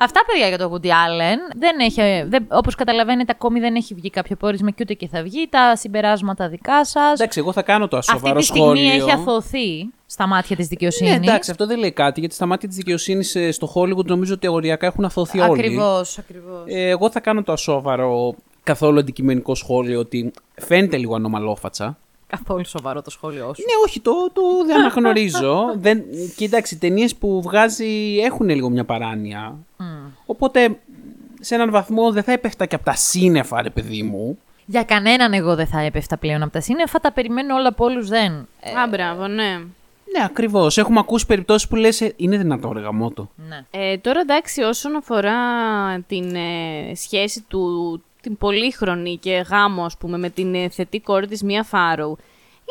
[0.00, 1.38] Αυτά, παιδιά, για το Woody Allen.
[1.56, 5.22] Δεν έχει, δεν, όπως καταλαβαίνετε, ακόμη δεν έχει βγει κάποιο πόρισμα και ούτε και θα
[5.22, 5.48] βγει.
[5.50, 7.12] Τα συμπεράσματα δικά σας.
[7.12, 8.92] Εντάξει, εγώ θα κάνω το Αυτή ασοβαρό τη στιγμή σχόλιο.
[8.92, 11.12] έχει αθωθεί στα μάτια της δικαιοσύνης.
[11.12, 14.48] Ναι, εντάξει, αυτό δεν λέει κάτι, γιατί στα μάτια της δικαιοσύνης στο Hollywood νομίζω ότι
[14.48, 15.60] οριακά έχουν αθωθεί όλοι.
[15.60, 16.62] Ακριβώς, ακριβώς.
[16.66, 21.98] Ε, εγώ θα κάνω το ασόβαρο, καθόλου αντικειμενικό σχόλιο, ότι φαίνεται λίγο ανομαλόφατσα.
[22.28, 23.62] Καθόλου σοβαρό το σχόλιο σου.
[23.62, 25.64] Ναι, όχι, το, το δεν αναγνωρίζω.
[25.84, 26.02] δεν,
[26.36, 29.56] και εντάξει, οι ταινίες που βγάζει έχουν λίγο μια παράνοια.
[30.26, 30.78] Οπότε
[31.40, 34.38] σε έναν βαθμό δεν θα έπεφτα και από τα σύννεφα, ρε παιδί μου.
[34.66, 37.00] Για κανέναν εγώ δεν θα έπεφτα πλέον από τα σύννεφα.
[37.00, 38.48] Τα περιμένω όλα από όλους δεν.
[38.60, 39.58] Ε, Α, μπράβο, ναι.
[40.12, 40.78] Ναι, ακριβώς.
[40.78, 43.30] Έχουμε ακούσει περιπτώσεις που λες: Είναι δυνατό, ρε γαμότο.
[43.48, 43.60] ναι.
[43.70, 45.34] Ε, τώρα εντάξει, όσον αφορά
[46.06, 51.26] την ε, σχέση του, την πολύχρονη και γάμο, ας πούμε, με την ε, θετή κόρη
[51.26, 52.16] της Μία Φάρο,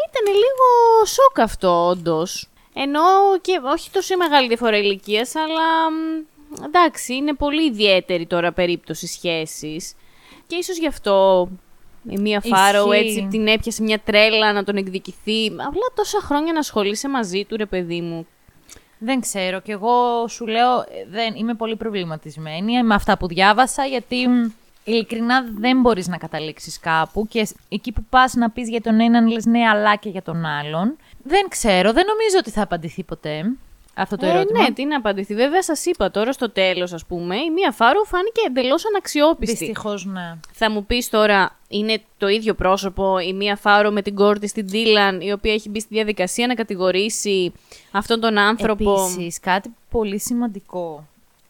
[0.08, 2.50] ήταν λίγο σοκ αυτό, όντως.
[2.74, 3.02] Ενώ
[3.42, 9.94] και όχι τόσο μεγάλη διαφορά ηλικίας, αλλά μ, εντάξει, είναι πολύ ιδιαίτερη τώρα περίπτωση σχέσης.
[10.48, 11.48] Και ίσως γι' αυτό
[12.10, 13.08] η Μία Φάρο Ισχύει.
[13.08, 15.48] έτσι την έπιασε μια τρέλα να τον εκδικηθεί.
[15.48, 18.28] Απλά τόσα χρόνια να ασχολείσαι μαζί του, ρε παιδί μου.
[19.00, 19.60] Δεν ξέρω.
[19.60, 24.52] Και εγώ σου λέω, ε, δεν, είμαι πολύ προβληματισμένη με αυτά που διάβασα, γιατί μ,
[24.88, 29.00] ειλικρινά δεν μπορείς να καταλήξεις κάπου και σ- εκεί που πας να πεις για τον
[29.00, 30.98] έναν λες ναι, αλλά και για τον άλλον.
[31.24, 33.44] Δεν ξέρω, δεν νομίζω ότι θα απαντηθεί ποτέ
[34.00, 34.62] αυτό το Ε, ερώτημα.
[34.62, 35.34] ναι, τι να απαντηθεί.
[35.36, 39.56] Βέβαια, σας είπα τώρα στο τέλος, ας πούμε, η Μία Φάρο φάνηκε εντελώς αναξιόπιστη.
[39.56, 40.36] Δυστυχώς ναι.
[40.54, 44.52] Θα μου πεις τώρα, είναι το ίδιο πρόσωπο η Μία Φάρο με την κόρη της,
[44.52, 47.54] την Ντίλαν, η οποία έχει μπει στη διαδικασία να κατηγορήσει
[47.92, 51.08] αυτόν τον άνθρωπο; Επίσης, κάτι πολύ σημαντικό.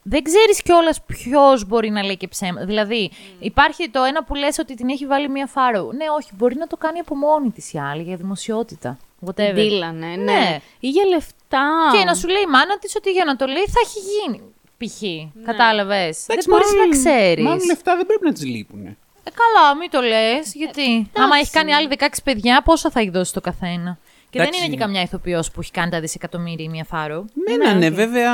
[0.09, 2.65] Δεν ξέρεις κιόλας ποιος μπορεί να λέει και ψέμα.
[2.65, 5.81] Δηλαδή, υπάρχει το ένα που λες ότι την έχει βάλει μία φάρο.
[5.81, 8.97] Ναι, όχι, μπορεί να το κάνει από μόνη της η άλλη για δημοσιότητα.
[9.25, 9.53] Whatever.
[9.53, 10.15] Ντίλαν, ναι, ναι.
[10.15, 10.59] Ναι.
[10.79, 11.67] Ή για λεφτά.
[11.97, 14.41] Και να σου λέει η μάνα της ότι για να το λέει θα έχει γίνει.
[14.77, 15.01] Π.χ.
[15.01, 15.43] Ναι.
[15.45, 16.25] Κατάλαβες.
[16.25, 17.43] Δεν Εντάξει, μπορεί μάλλον- να ξέρεις.
[17.43, 18.85] Μάλλον λεφτά δεν πρέπει να τι λείπουν.
[18.85, 20.53] Ε, καλά, μην το λες.
[20.53, 21.11] Γιατί.
[21.17, 23.97] Άμα έχει κάνει άλλοι 16 παιδιά, πόσα θα έχει δώσει το καθένα;
[24.29, 24.59] Και Εντάξει.
[24.59, 27.25] δεν είναι και καμιά ηθοποιός που έχει κάνει τα δισεκατομμύρια η μία φάρο.
[27.47, 28.31] Μένανε βέβαια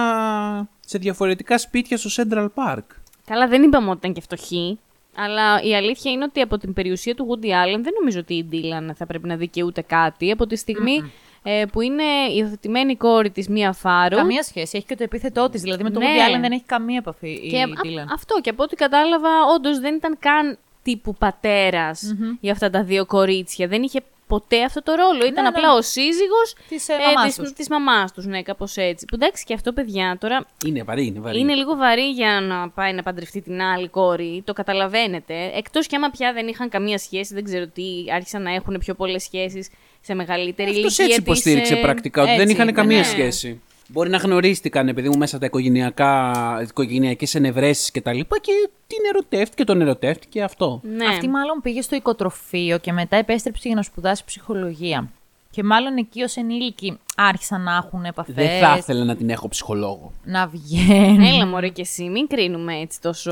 [0.85, 2.83] σε διαφορετικά σπίτια στο Central Park.
[3.25, 4.79] Καλά, δεν είπαμε ότι ήταν και φτωχή.
[5.15, 8.43] Αλλά η αλήθεια είναι ότι από την περιουσία του Woody Allen δεν νομίζω ότι η
[8.43, 10.31] Ντίλαν θα πρέπει να δικαιούται κάτι.
[10.31, 11.11] Από τη στιγμη
[11.43, 12.03] ε, που είναι
[12.35, 14.15] υιοθετημένη η κόρη της Μία Φάρο.
[14.17, 14.77] Καμία σχέση.
[14.77, 15.61] Έχει και το επίθετό της.
[15.61, 16.07] Δηλαδή με τον Ναι.
[16.09, 18.07] Woody Allen δεν έχει καμία επαφή Και η α- Dylan.
[18.13, 23.05] αυτό και από ό,τι κατάλαβα, όντως δεν ήταν καν τύπου πατέρας για αυτά τα δύο
[23.05, 23.67] κορίτσια.
[23.67, 24.01] Δεν είχε
[24.33, 25.25] ποτέ αυτό το ρόλο.
[25.25, 25.49] Ήταν ναι.
[25.49, 27.53] απλά ο σύζυγος Της, ε, μαμάς της, τους.
[27.53, 28.25] της μαμάς τους.
[28.25, 29.05] Ναι, κάπως έτσι.
[29.05, 31.39] Που εντάξει και αυτό, παιδιά, τώρα Είναι βαρύ, είναι βαρύ.
[31.39, 34.41] είναι λίγο βαρύ για να πάει να παντρευτεί την άλλη κόρη.
[34.45, 35.51] Το καταλαβαίνετε.
[35.55, 38.93] Εκτός και άμα πια δεν είχαν καμία σχέση, δεν ξέρω τι, άρχισαν να έχουν πιο
[38.93, 39.69] πολλές σχέσεις
[40.01, 41.05] σε μεγαλύτερη Αυτός ηλικία.
[41.05, 43.03] έτσι της, υποστήριξε ε, πρακτικά, ότι δεν έτσι είχαν είπε, καμία ναι.
[43.03, 43.61] σχέση.
[43.93, 46.34] Μπορεί να γνωρίστηκαν, επειδή μου μέσα τα οικογενειακά,
[46.69, 50.82] οικογενειακές ενευρέσεις και τα λοιπά και την ερωτεύτηκε, τον ερωτεύτηκε αυτό.
[50.84, 51.06] Ναι.
[51.06, 55.10] Αυτή μάλλον πήγε στο οικοτροφείο και μετά επέστρεψε για να σπουδάσει ψυχολογία.
[55.55, 58.35] Και μάλλον εκεί ως ενήλικοι άρχισαν να έχουν επαφές.
[58.35, 60.11] Δεν θα ήθελα να την έχω ψυχολόγο.
[60.23, 61.19] Να βγαίνουν.
[61.21, 63.31] Έλα μωρέ και εσύ, μην κρίνουμε έτσι τόσο...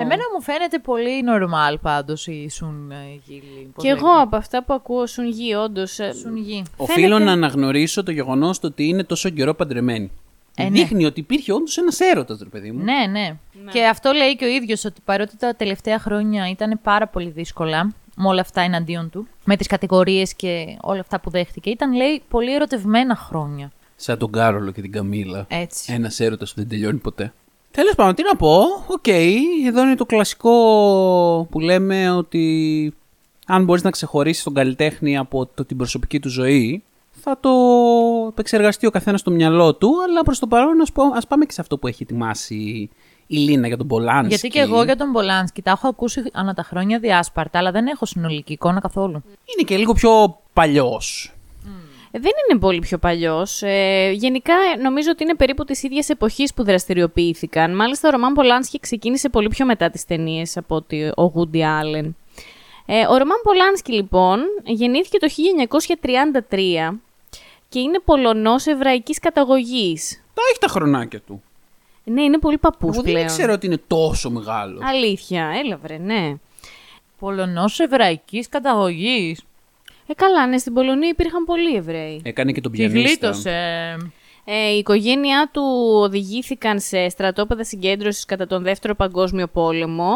[0.00, 2.94] Εμένα μου φαίνεται πολύ normal πάντως η Σουν ε,
[3.26, 3.70] Γίλη.
[3.74, 4.22] Πώς Και εγώ λέγεται.
[4.22, 5.98] από αυτά που ακούω Σουν Γη, όντως...
[5.98, 6.62] ε, Σουν Γη.
[6.76, 10.10] Οφείλω Φαίνεται- να αναγνωρίσω το γεγονός ότι είναι τόσο καιρό παντρεμένη.
[10.56, 10.70] Ε, ναι.
[10.70, 12.82] Δείχνει ότι υπήρχε όντως ένας έρωτας, ρε παιδί μου.
[12.84, 13.36] Ναι, ναι,
[13.72, 17.92] Και αυτό λέει και ο ίδιος ότι παρότι τα τελευταία χρόνια ήταν πάρα πολύ δύσκολα
[18.18, 22.22] με όλα αυτά εναντίον του, με τις κατηγορίες και όλα αυτά που δέχτηκε, ήταν λέει
[22.28, 23.72] πολύ ερωτευμένα χρόνια.
[23.96, 25.46] Σαν τον Κάρολο και την Καμίλα.
[25.48, 25.92] Έτσι.
[25.92, 27.32] Ένας έρωτας που δεν τελειώνει ποτέ.
[27.70, 28.62] Τέλος πάντων, τι να πω.
[28.86, 29.06] Οκ,
[29.66, 30.52] εδώ είναι το κλασικό
[31.50, 32.94] που λέμε ότι
[33.46, 37.50] αν μπορείς να ξεχωρίσεις τον καλλιτέχνη από το, την προσωπική του ζωή, θα το
[38.28, 39.94] επεξεργαστεί ο καθένας στο μυαλό του.
[40.08, 42.90] Αλλά προς το παρόν, ας, πω, ας πάμε και σε αυτό που έχει ετοιμάσει
[43.30, 44.28] η Λίνα για τον Πολάνσκι.
[44.28, 47.86] Γιατί και εγώ για τον Πολάνσκι τα έχω ακούσει ανά τα χρόνια διάσπαρτα, αλλά δεν
[47.86, 49.22] έχω συνολική εικόνα καθόλου.
[49.24, 51.32] Είναι και λίγο πιο παλιός.
[52.12, 53.62] Δεν είναι πολύ πιο παλιός.
[53.62, 57.76] Ε, γενικά νομίζω ότι είναι περίπου της ίδιας εποχής που δραστηριοποιήθηκαν.
[57.76, 62.16] Μάλιστα, ο Ρωμάν Πολάνσκι ξεκίνησε πολύ πιο μετά τις ταινίες από ότι ο Γούντι Άλεν.
[62.86, 66.98] Ε, ο Ρωμάν Πολάνσκι, λοιπόν, γεννήθηκε το 1933
[67.68, 70.24] και είναι Πολωνός εβραϊκής καταγωγής.
[70.34, 71.42] Τα έχει τα χρονάκια του.
[72.10, 73.26] Ναι, είναι πολύ παππούς Εγώ δεν πλέον.
[73.26, 74.82] ήξερα ότι είναι τόσο μεγάλος.
[74.84, 76.34] Αλήθεια, έλα βρε, ναι.
[77.18, 79.42] Πολωνός εβραϊκής καταγωγής.
[80.06, 82.20] Ε, καλά, ναι, στην Πολωνία υπήρχαν πολλοί Εβραίοι.
[82.24, 83.08] Έκανε και τον Τη πιανίστα.
[83.08, 83.96] γλίτωσε.
[84.44, 85.62] Ε, η οικογένειά του
[85.94, 90.10] οδηγήθηκαν σε στρατόπεδα συγκέντρωσης κατά τον Δεύτερο Παγκόσμιο Πόλεμο.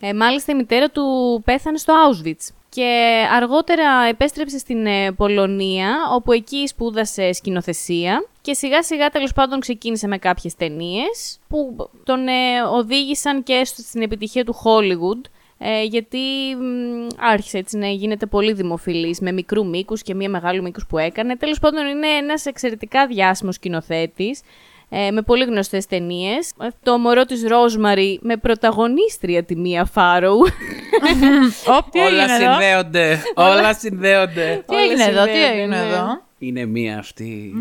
[0.00, 1.02] Ε, μάλιστα η μητέρα του
[1.44, 2.52] πέθανε στο Auschwitz.
[2.70, 8.26] Και αργότερα επέστρεψε στην ε, Πολωνία, όπου εκεί σπούδασε σκηνοθεσία.
[8.40, 13.82] Και σιγά σιγά τέλος πάντων ξεκίνησε με κάποιες ταινίες που τον ε, οδήγησαν και στο-
[13.82, 15.30] στην επιτυχία του Hollywood.
[15.58, 16.18] Ε, γιατί
[16.60, 20.98] μ, άρχισε έτσι να γίνεται πολύ δημοφιλής με μικρού μήκους και μία μεγάλου μήκους που
[20.98, 21.36] έκανε.
[21.36, 24.40] Τέλος πάντων είναι ένας εξαιρετικά διάσημος σκηνοθέτης
[24.88, 26.52] ε, με πολύ γνωστές ταινίες.
[26.62, 30.38] Ε, Το μωρό της Ρόσμαρι με πρωταγωνίστρια τη Μία Φάροου.
[31.78, 33.22] Ωπ, τι Όλα έγινε εδώ; συνδέονται.
[33.34, 34.64] Όλα συνδέονται.
[34.68, 35.86] Τι έγινε εδώ, τι συνδέονται, έγινε ναι.
[35.86, 37.52] εδώ; Είναι μία αυτή.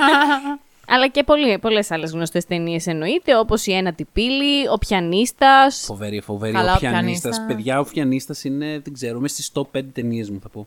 [0.88, 5.82] Αλλά και πολλοί, πολλές άλλες γνωστές ταινίες εννοείται, όπως η Ένατη Πύλη, ο Πιανίστας.
[5.86, 6.52] Φοβερή, φοβερή.
[6.52, 7.20] Καλά, ο ο πιανίστας.
[7.20, 7.46] πιανίστας.
[7.46, 10.66] Παιδιά, ο πιανίστας είναι, δεν ξέρω, είμαι στις top 5 ταινίες μου θα πω.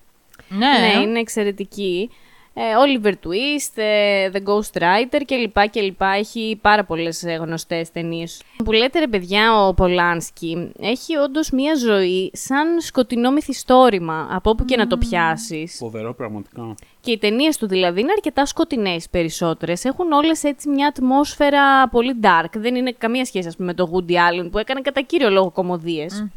[0.49, 2.09] Ναι, Ναι, είναι εξαιρετική.
[2.53, 5.69] Ε, Oliver Twist, ε, The Ghost Rider κλπ.
[5.69, 6.01] κλπ.
[6.01, 8.41] Έχει πάρα πολλές ε, γνωστές ταινίες.
[8.63, 14.65] Που λέτε ρε παιδιά ο Πολάνσκι έχει όντως μία ζωή σαν σκοτεινό μυθιστόρημα από όπου
[14.65, 15.75] και να το πιάσεις.
[15.77, 16.75] Φοβερό, πραγματικά.
[17.01, 19.85] Και οι ταινίες του δηλαδή είναι αρκετά σκοτεινές περισσότερες.
[19.85, 22.49] Έχουν όλες έτσι μια ατμόσφαιρα πολύ dark.
[22.55, 25.51] Δεν είναι καμία σχέση, ας πούμε, με το Woody Allen που έκανε κατά κύριο λόγο
[25.51, 26.27] κομμωδίες.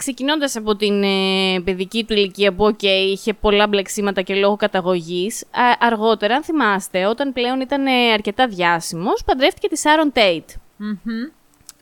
[0.00, 5.44] Ξεκινώντας από την ε, παιδική του ηλικία που, οκ, είχε πολλά μπλεξίματα και λόγω καταγωγής,
[5.78, 10.48] αργότερα, αν θυμάστε, όταν πλέον ήταν ε, αρκετά διάσημος, παντρεύτηκε τη Σάρον Τέιτ.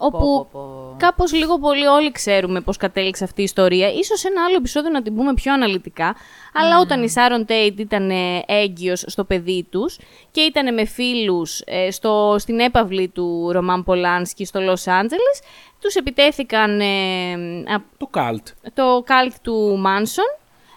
[0.00, 0.94] Όπου Πω, πω, πω.
[0.98, 3.92] κάπως λίγο πολύ όλοι ξέρουμε πώς κατέληξε αυτή η ιστορία.
[3.92, 6.14] Ίσως σε ένα άλλο επεισόδιο να την πούμε πιο αναλυτικά.
[6.54, 9.98] Αλλά όταν η Σάρον Τέιτ ήταν ε, έγκυος στο παιδί τους
[10.30, 15.40] και ήταν με φίλους ε, στο, στην έπαυλη του Ρωμάν Πολάνσκι στο Λος Άντζελες,
[15.80, 17.32] τους επιτέθηκαν ε,
[17.74, 18.46] α- Το καλτ.
[18.74, 20.36] το καλτ του Μάνσον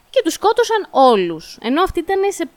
[0.09, 1.57] και τους σκότωσαν όλους.
[1.61, 2.49] Ενώ αυτή ήταν σε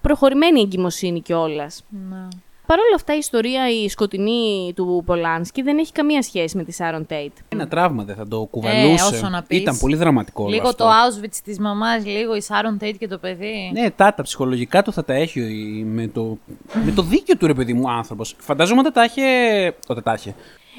[0.00, 1.84] προχωρημένη εγκυμοσύνη κιόλας.
[2.10, 2.28] Ναι.
[2.70, 6.72] Παρ' όλα αυτά η ιστορία η σκοτεινή του Πολάνσκι δεν έχει καμία σχέση με τη
[6.72, 7.32] Σάρον Τέιτ.
[7.48, 9.04] Ένα τραύμα δεν θα το κουβαλούσε.
[9.04, 9.58] όσο να πεις.
[9.58, 10.84] Ήταν πολύ δραματικό όλο Λίγο αυτό.
[10.84, 13.70] το Auschwitz της μαμάς, λίγο η Sharon Tate και το παιδί.
[13.72, 16.38] Ναι, τα, τα ψυχολογικά του θα τα έχει η- με το,
[16.84, 18.34] με το δίκιο του ρε παιδί μου άνθρωπος.
[18.38, 19.22] Φαντάζομαι ότι τα είχε.
[19.86, 20.34] Όταν τα είχε.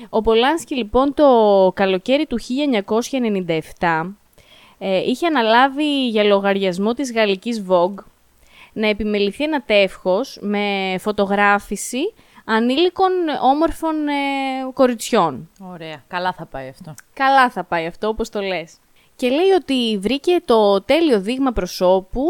[0.09, 1.25] Ο Πολάνσκι λοιπόν το
[1.75, 2.39] καλοκαίρι του
[3.79, 4.11] 1997
[4.77, 8.03] ε, είχε αναλάβει για λογαριασμό της γαλλικής Vogue
[8.73, 12.13] να επιμεληθεί ένα τεύχος με φωτογράφηση
[12.45, 14.11] ανήλικων όμορφων ε,
[14.73, 15.49] κοριτσιών.
[15.71, 16.93] Ωραία, καλά θα πάει αυτό.
[17.13, 18.77] Καλά θα πάει αυτό, όπως το λες.
[19.15, 22.23] Και λέει ότι βρήκε το τέλειο δείγμα προσώπου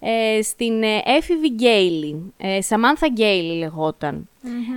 [0.00, 2.32] ε, στην ε, έφηβη Γκέιλι.
[2.36, 4.28] Ε, Σαμάνθα Γκέιλι λεγόταν.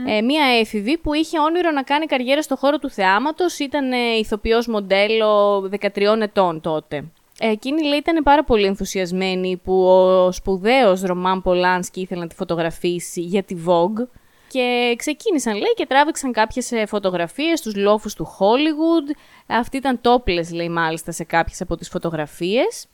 [0.07, 3.97] Ε, μία έφηβη που είχε όνειρο να κάνει καριέρα στο χώρο του θεάματος, ήταν ε,
[3.97, 7.05] ηθοποιός μοντέλο 13 ετών τότε.
[7.39, 12.35] Ε, Εκείνη λέει ήταν πάρα πολύ ενθουσιασμένη που ο σπουδαίος Ρωμάν Πολάνσκι ήθελε να τη
[12.35, 14.07] φωτογραφίσει για τη Vogue
[14.47, 19.15] και ξεκίνησαν λέει και τράβηξαν κάποιες ε, φωτογραφίες στους λόφους του Hollywood.
[19.47, 22.87] Αυτή ήταν topless λέει μάλιστα σε κάποιες από τις φωτογραφίες.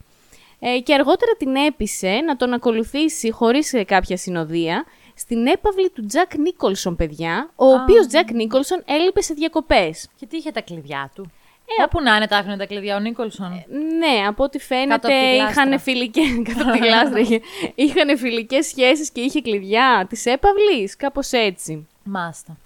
[0.60, 6.06] Ε, και αργότερα την έπεισε να τον ακολουθήσει χωρίς ε, κάποια συνοδεία στην έπαυλη του
[6.06, 10.10] Τζακ Νίκολσον, παιδιά, ο οποίος Τζακ Νίκολσον έλειπε σε διακοπές.
[10.20, 11.32] Και τι είχε τα κλειδιά του;
[11.80, 13.66] Ε, Όπου να είναι τα άφηνε τα κλειδιά ο Νίκολσον.
[13.98, 15.64] Ναι, από ό,τι Κάτω φαίνεται από τη γλάστρα.
[15.64, 17.42] είχαν φιλικές, κάτω από τη γλάστρα είχε.
[17.76, 21.88] είχαν φιλικές σχέσεις και είχε κλειδιά της έπαυλης, κάπως έτσι.
[22.04, 22.58] Μάστα.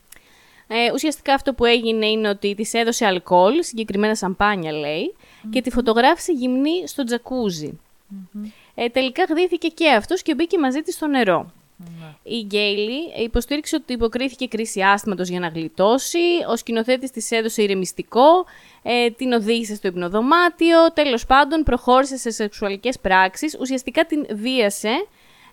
[0.67, 5.15] Ε, ουσιαστικά αυτό που έγινε είναι ότι της έδωσε αλκοόλ, συγκεκριμένα σαμπάνια λέει,
[5.49, 7.79] και τη φωτογράφησε γυμνή στο τζακουζι
[8.75, 11.51] Ε, τελικά γδύθηκε και αυτός και μπήκε μαζί της στο νερό.
[12.23, 16.17] Η Γκέιλι υποστήριξε ότι υποκρίθηκε κρίση άσθηματος για να γλιτώσει.
[16.49, 18.45] Ο σκηνοθέτης της έδωσε ηρεμιστικό,
[18.83, 20.91] ε, την οδήγησε στο υπνοδωμάτιο.
[20.93, 23.57] Τέλος πάντων, προχώρησε σε σεξουαλικές πράξεις.
[23.59, 24.91] Ουσιαστικά την βίασε.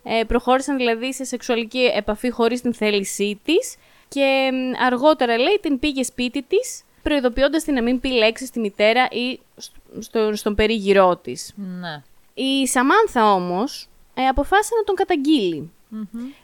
[0.03, 3.77] Ε, προχώρησαν δηλαδή σε σεξουαλική επαφή χωρίς την θέλησή της.
[4.09, 8.61] Και μ, αργότερα, λέει, την πήγε σπίτι της, προειδοποιώντας την να μην πει λέξη στη
[8.61, 11.53] μητέρα ή στο- στο- στον περίγυρό της.
[11.57, 12.03] Ναι.
[12.35, 15.71] Η Σαμάνθα όμως ε, αποφάσισε να τον καταγγείλει.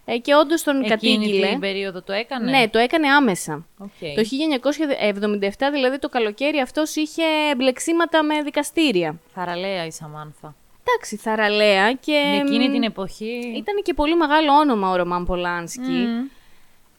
[0.05, 1.49] Ε, και όντως τον Εκείνη κατήγγειλε.
[1.49, 3.67] την περίοδο το έκανε; Ναι, το έκανε άμεσα.
[3.79, 3.89] Οκ.
[4.17, 7.23] Το 1977, δηλαδή το καλοκαίρι, αυτός είχε
[7.57, 9.19] μπλεξίματα με δικαστήρια.
[9.35, 10.55] Θαραλέα η Σαμάνθα.
[10.85, 12.13] εντάξει, θαραλέα και...
[12.31, 13.53] Για εκείνη μ, την εποχή.
[13.57, 16.07] Ήταν και πολύ μεγάλο όνομα ο Ρωμάν Πολάνσκι.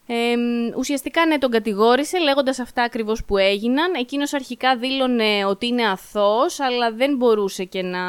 [0.06, 3.94] Ε, μ, ουσιαστικά ναι, τον κατηγόρησε λέγοντας αυτά ακριβώς που έγιναν.
[3.94, 8.02] Εκείνος αρχικά δήλωνε ότι είναι αθώος, αλλά δεν μπορούσε και να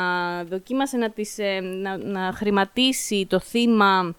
[0.44, 4.16] δοκίμασε να, τις, ε, να, να χρηματίσει το θύμα.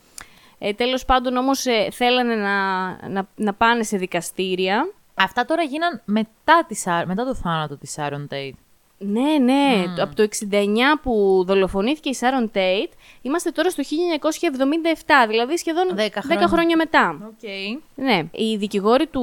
[0.68, 4.92] Ε, τέλος πάντων όμως ε, θέλανε να, να, να πάνε σε δικαστήρια.
[5.14, 8.50] Αυτά τώρα γίναν μετά, τη, Σά- μετά το θάνατο της Sharon Tate.
[8.98, 9.84] Ναι, ναι.
[9.96, 15.88] Το- Από το 69 που δολοφονήθηκε η Sharon Tate, είμαστε τώρα στο 1977, δηλαδή σχεδόν
[15.90, 16.48] 10 Δέκα χρόνια.
[16.48, 17.18] χρόνια μετά.
[17.26, 17.48] Οκ.
[17.94, 19.22] Ναι, οι δικηγόροι του,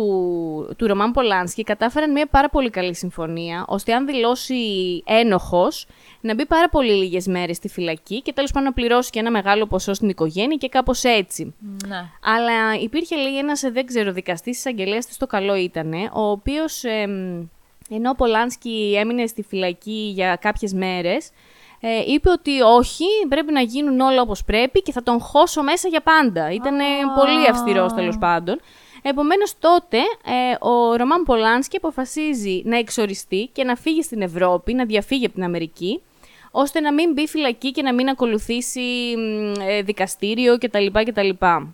[0.78, 4.56] του Ρωμάν Πολάνσκι κατάφεραν μια πάρα πολύ καλή συμφωνία, ώστε αν δηλώσει
[5.06, 5.86] ένοχος,
[6.22, 9.32] να μπει πάρα πολύ λίγες μέρες στη φυλακή και τέλος πάντων να πληρώσει και ένα
[9.32, 11.54] μεγάλο ποσό στην οικογένεια και κάπως έτσι.
[11.88, 11.98] Ναι.
[12.24, 16.84] Αλλά υπήρχε λέει ένας, ε, δεν ξέρω, δικαστής εισαγγελέας της το καλό ήτανε, ο οποίος,
[16.84, 17.48] εμ,
[17.94, 21.30] ενώ ο Πολάνσκι έμεινε στη φυλακή για κάποιες μέρες,
[21.80, 25.88] ε, είπε ότι όχι, πρέπει να γίνουν όλα όπως πρέπει και θα τον χώσω μέσα
[25.88, 26.52] για πάντα.
[26.52, 26.78] Ήταν
[27.16, 28.60] πολύ αυστηρός τέλος πάντων.
[29.02, 34.86] Επομένως τότε ε, ο Ρωμάν Πολάνσκι αποφασίζει να εξοριστεί και να φύγει στην Ευρώπη, να
[34.86, 36.02] διαφύγει από την Αμερική,
[36.52, 40.86] ώστε να μην μπει φυλακή και να μην ακολουθήσει μ, ε, δικαστήριο κτλ.
[41.06, 41.30] κτλ.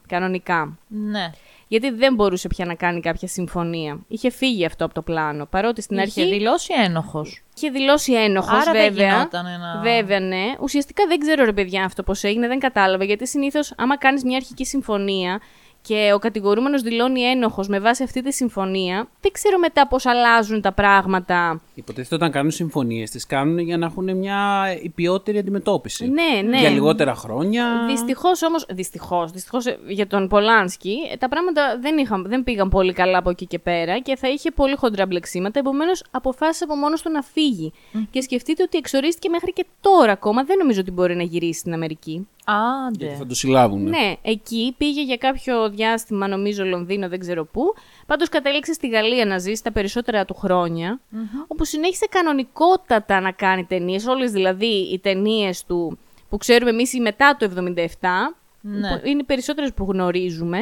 [0.07, 0.77] Κανονικά.
[0.87, 1.31] Ναι.
[1.71, 3.99] Γιατί δεν μπορούσε πια να κάνει κάποια συμφωνία.
[4.07, 5.45] Είχε φύγει αυτό από το πλάνο.
[5.45, 7.43] Παρότι στην Είχε αρχή δηλώσει ένοχος.
[7.57, 9.07] είχε δηλώσει ένοχος, Άρα δεν βέβαια.
[9.13, 10.45] γινότανε να- Βέβαια, ναι.
[10.61, 13.03] Ουσιαστικά δεν ξέρω, ρε παιδιά, αυτό πώς έγινε, δεν κατάλαβα.
[13.03, 15.39] Γιατί συνήθως, άμα κάνεις μια αρχική συμφωνία
[15.81, 20.61] και ο κατηγορούμενος δηλώνει ένοχος με βάση αυτή τη συμφωνία, δεν ξέρω μετά πώς αλλάζουν
[20.61, 21.61] τα πράγματα.
[21.73, 24.65] Υποτίθεται όταν κάνουν συμφωνίες, τις κάνουν για να έχουν μια
[24.95, 26.07] ποιότερη αντιμετώπιση.
[26.07, 26.59] Ναι, ναι.
[26.59, 27.85] Για λιγότερα χρόνια.
[27.87, 28.65] Δυστυχώς όμως.
[28.69, 33.17] Δυστυχώς δυστυχώς, ε, για τον Πολάνσκι, ε, τα πράγματα δεν, είχαν, δεν πήγαν πολύ καλά
[33.17, 35.59] από εκεί και πέρα και θα είχε πολύ χοντρά μπλεξίματα.
[35.59, 37.73] Επομένως, αποφάσισε από μόνος του να φύγει.
[38.11, 40.43] Και σκεφτείτε ότι εξορίστηκε μέχρι και τώρα ακόμα.
[40.43, 42.27] Δεν νομίζω ότι μπορεί να γυρίσει στην Αμερική.
[42.51, 43.05] Άντε.
[43.05, 43.83] Γιατί θα το συλλάβουν.
[43.83, 47.73] Ναι, εκεί πήγε για κάποιο διάστημα, νομίζω Λονδίνο, δεν ξέρω πού.
[48.05, 50.99] Πάντως κατέληξε στη Γαλλία να ζήσει τα περισσότερα του χρόνια,
[51.47, 54.05] όπου συνέχισε κανονικότατα να κάνει ταινίες.
[54.05, 55.97] Όλες δηλαδή οι ταινίες του
[56.29, 58.89] που ξέρουμε εμείς ή μετά το 77, Ναι.
[58.89, 60.57] που είναι οι περισσότερες που γνωρίζουμε.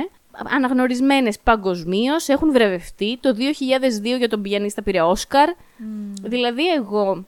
[0.56, 3.17] Αναγνωρισμένες παγκοσμίως, έχουν βρεβευτεί.
[3.19, 5.50] Το 2002 για τον πιανίστα πήρε Όσκαρ.
[6.23, 7.26] Δηλαδή, εγώ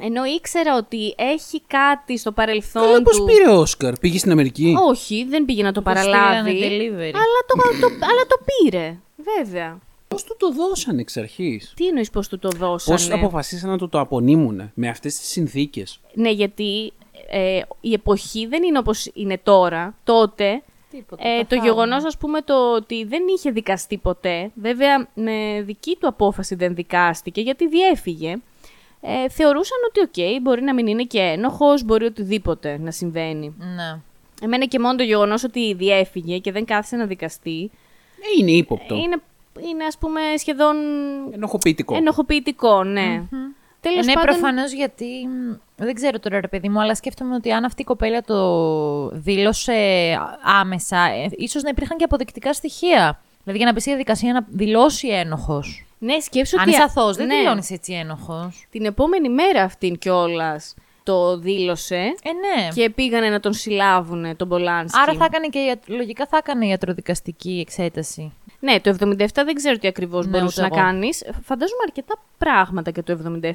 [0.00, 3.02] ενώ ήξερα ότι έχει κάτι στο παρελθόν Καλά, του.
[3.18, 4.74] πώ πήρε Όσκαρ, πήγε στην Αμερική.
[4.88, 6.58] Όχι, δεν πήγε να το Του στείλανε παραλάβει.
[6.62, 7.12] delivery.
[7.14, 8.98] Αλλά το, το, αλλά το πήρε.
[9.38, 9.78] Βέβαια.
[10.08, 13.14] Πώς του το δώσαν εξ αρχής; Τι εννοείς πώς του το Πώς δώσανε.
[13.14, 16.92] αποφασίσαν να του το απονείμουν με αυτές τις συνθήκες; Ναι, γιατί
[17.30, 19.94] ε, η εποχή δεν είναι όπως είναι τώρα.
[20.04, 21.62] Τότε Τίποτα, ε, το καθόλου.
[21.64, 26.74] γεγονός, ας πούμε, το ότι δεν είχε δικαστεί ποτέ, βέβαια με δική του απόφαση δεν
[26.74, 28.36] δικάστηκε γιατί διέφυγε,
[29.06, 33.54] ε, θεωρούσαν ότι οκ, μπορεί να μην είναι και ένοχος, μπορεί οτιδήποτε να συμβαίνει.
[33.58, 34.00] Ναι.
[34.42, 37.70] Εμένα και μόνο το γεγονός ότι διέφυγε και δεν κάθισε να δικαστεί,
[38.20, 38.94] Ε, είναι ύποπτο.
[38.94, 39.16] είναι,
[39.70, 40.76] είναι ας πούμε σχεδόν
[41.32, 41.96] Ενοχοποιητικό.
[41.96, 43.22] ενοχοποιητικό, ναι.
[43.80, 45.04] Τέλος ναι, πάντων, προφανώς γιατί.
[45.04, 49.08] μ, Δεν ξέρω τώρα, ρε παιδί μου, αλλά σκέφτομαι ότι αν αυτή η κοπέλα το
[49.08, 49.72] δήλωσε
[50.60, 53.20] άμεσα, ε, ίσως να υπήρχαν και αποδεικτικά στοιχεία.
[53.44, 55.84] Δηλαδή για να πεις στη διαδικασία να δηλώσει ένοχος.
[55.98, 56.70] ναι, σκέψου Αν ότι...
[56.70, 58.66] είσαι αθώος, δεν ναι, δηλώνεις έτσι ένοχος.
[58.70, 62.68] Την επόμενη μέρα αυτήν κιόλας το δήλωσε Ε, ναι.
[62.74, 64.98] και πήγανε να τον συλλάβουν τον Πολάνσκι.
[65.02, 68.32] Άρα θα έκανε και, ιατ- λογικά θα έκανε ιατροδικαστική εξέταση.
[68.60, 70.84] Ναι, το 77 δεν ξέρω τι ακριβώς Ναι, μπορούσες να ούτε εγώ.
[70.86, 71.24] κάνεις.
[71.42, 73.50] Φαντάζομαι αρκετά πράγματα και το 77.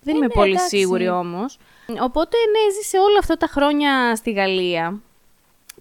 [0.00, 0.76] Δεν είμαι ναι, πολύ εντάξει.
[0.76, 1.58] σίγουρη όμως.
[2.00, 5.00] Οπότε ναι, έζησε όλα αυτά τα χρόνια στη Γαλλία.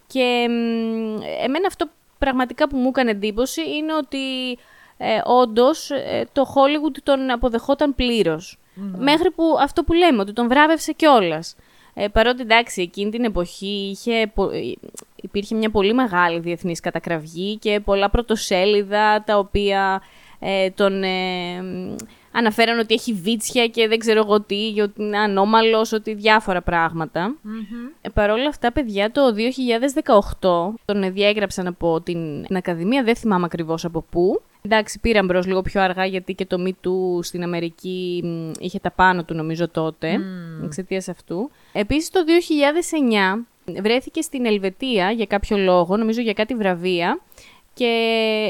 [0.07, 1.85] Και μ, εμένα αυτό
[2.25, 4.51] πραγματικά που μου έκανε εντύπωση είναι ότι
[4.97, 8.57] ε, όντως ε, το Hollywood τον αποδεχόταν πλήρως.
[8.97, 11.55] Μέχρι που αυτό που λέμε, ότι τον βράβευσε κιόλας.
[11.93, 14.59] Ε, παρότι εντάξει, εκείνη την εποχή είχε, πο- ε,
[15.15, 20.01] υπήρχε μια πολύ μεγάλη διεθνής κατακραυγή και πολλά πρωτοσέλιδα τα οποία
[20.39, 21.95] ε, τον ε, μ,
[22.35, 26.61] αναφέραν ότι έχει βίτσια και δεν ξέρω εγώ τι, για ότι είναι ανώμαλος, ότι διάφορα
[26.61, 27.35] πράγματα.
[28.01, 29.21] Ε, Παρ' όλα αυτά, παιδιά, το
[30.41, 34.41] 2018 τον διέγραψαν από την, την Ακαδημία, δεν θυμάμαι ακριβώς από πού.
[34.61, 38.79] Εντάξει, πήραν μπρος λίγο πιο αργά γιατί και το Me Too στην Αμερική μ, είχε
[38.79, 40.19] τα πάνω του νομίζω τότε,
[40.63, 41.51] εξαιτίας αυτού.
[41.71, 42.19] Επίσης το
[43.35, 43.45] 2009
[43.81, 47.19] βρέθηκε στην Ελβετία για κάποιο λόγο, νομίζω για κάτι βραβεία,
[47.75, 47.93] και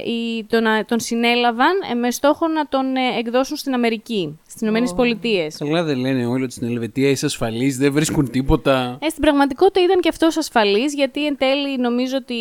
[0.05, 4.61] οι, τον, α- τον συνέλαβαν ε, με στόχο να τον ε, εκδώσουν στην Αμερική, στις
[4.61, 5.55] Ηνωμένες Πολιτείες.
[5.57, 8.97] Καλά δεν λένε όλοι ότι στην Ελβετία είσαι ασφαλής, δεν βρίσκουν τίποτα.
[9.01, 12.33] Ε, στην πραγματικότητα ήταν και αυτός ασφαλής, γιατί εν τέλει νομίζω ότι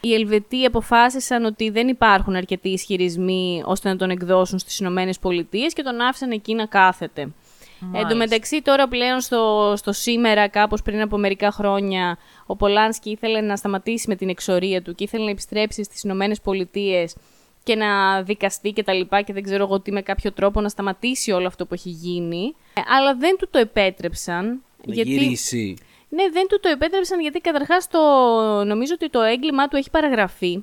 [0.00, 5.72] οι Ελβετοί αποφάσισαν ότι δεν υπάρχουν αρκετοί ισχυρισμοί ώστε να τον εκδώσουν στις Ηνωμένες Πολιτείες
[5.72, 7.28] και τον άφησαν εκεί να κάθεται.
[7.92, 13.10] Εν τω μεταξύ τώρα πλέον στο, στο σήμερα, κάπως πριν από μερικά χρόνια, ο Πολάνσκι
[13.10, 17.16] ήθελε να σταματήσει με την εξορία του και ήθελε να επιστρέψει στις Ηνωμένες Πολιτείες
[17.62, 20.68] και να δικαστεί και τα λοιπά και δεν ξέρω εγώ τι με κάποιο τρόπο να
[20.68, 22.54] σταματήσει όλο αυτό που έχει γίνει.
[22.74, 24.46] Ε, Αλλά δεν του το επέτρεψαν.
[24.84, 25.10] Να γιατί...
[25.10, 25.76] γυρίσει.
[26.08, 27.98] Ναι, δεν του το επέτρεψαν γιατί καταρχάς το...
[28.64, 30.60] νομίζω ότι το έγκλημά του έχει παραγραφεί.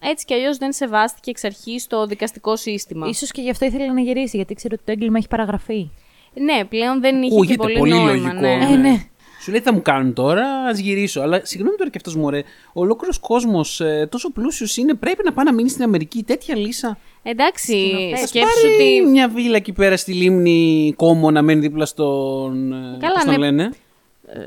[0.00, 3.06] Έτσι κι αλλιώς δεν σεβάστηκε εξ αρχής το δικαστικό σύστημα.
[3.08, 5.90] Ίσως και γι' αυτό ήθελε να γυρίσει, γιατί ξέρω ότι το έγκλημα έχει παραγραφεί.
[6.34, 8.10] Ναι, πλέον δεν είχε και Ακούγεται πολύ, πολύ, νόημα.
[8.10, 8.40] λογικό.
[8.40, 8.68] ναι.
[8.72, 9.04] Ε, ναι.
[9.40, 11.20] Σου λέει τι θα μου κάνουν τώρα, ας γυρίσω.
[11.20, 12.38] Αλλά συγγνώμη τώρα και αυτός μου, ρε.
[12.72, 16.22] Ο ολόκληρος κόσμος τόσο πλούσιος είναι, πρέπει να πάει να μείνει στην Αμερική.
[16.22, 16.98] Τέτοια λύσα.
[17.22, 18.28] Εντάξει, Σκηνοθέτης.
[18.28, 22.72] σκέψου Πάρει ότι μια βίλα εκεί πέρα στη λίμνη Κόμο να μένει δίπλα στον.
[22.72, 23.38] ε, Καλά, πώς τον ναι.
[23.38, 23.70] λένε;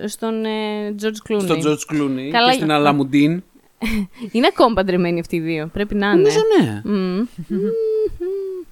[0.03, 1.41] ε, στον ε, George Clooney.
[1.41, 3.43] Στον George Clooney Καλά, και στην ε, Αλαμουντίν.
[4.31, 5.69] Είναι ακόμα παντρεμένοι αυτοί οι δύο.
[5.73, 6.15] Πρέπει να είναι.
[6.15, 6.81] Νομίζω ναι.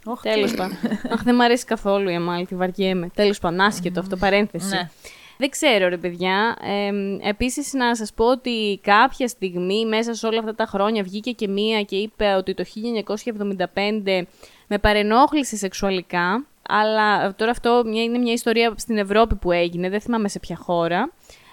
[0.06, 0.14] Μμμ.
[0.22, 0.78] Τέλος πάντων.
[1.12, 3.10] Αχ, δεν μ' αρέσει καθόλου η Αμάλ, τη βαριέμαι.
[3.16, 4.68] Τέλος πάντων, άσχετο αυτό, παρένθεση.
[4.76, 4.90] Ναι.
[5.38, 6.56] Δεν ξέρω, ρε παιδιά.
[6.62, 6.92] Ε,
[7.30, 11.48] Επίσης, να σας πω ότι κάποια στιγμή μέσα σε όλα αυτά τα χρόνια βγήκε και
[11.48, 14.26] μία και είπε ότι το 1975
[14.68, 16.46] με παρενόχλησε σεξουαλικά.
[16.70, 20.56] Αλλά τώρα αυτό μια- είναι μια ιστορία στην Ευρώπη που έγινε, δεν θυμάμαι σε ποια
[20.56, 21.12] χώρα.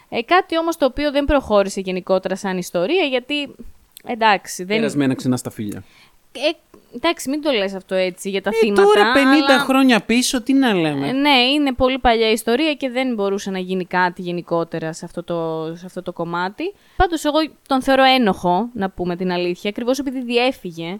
[0.09, 3.55] Ε, κάτι όμως το οποίο δεν προχώρησε γενικότερα σαν ιστορία, γιατί
[4.07, 4.77] εντάξει, δεν...
[4.77, 5.83] Περασμένα ξανά στα φίλια.
[6.33, 6.51] Ε,
[6.97, 8.83] εντάξει, μην το λες αυτό έτσι για τα Ε, θύματα.
[8.83, 11.09] τώρα 50 αλλά- χρόνια πίσω, τι να λέμε.
[11.09, 15.22] Ε, Ναι, είναι πολύ παλιά ιστορία και δεν μπορούσε να γίνει κάτι γενικότερα σε αυτό
[15.22, 16.74] το, σε αυτό το κομμάτι.
[16.97, 20.99] Πάντως εγώ τον θεωρώ ένοχο, να πούμε την αλήθεια, ακριβώς επειδή διέφυγε.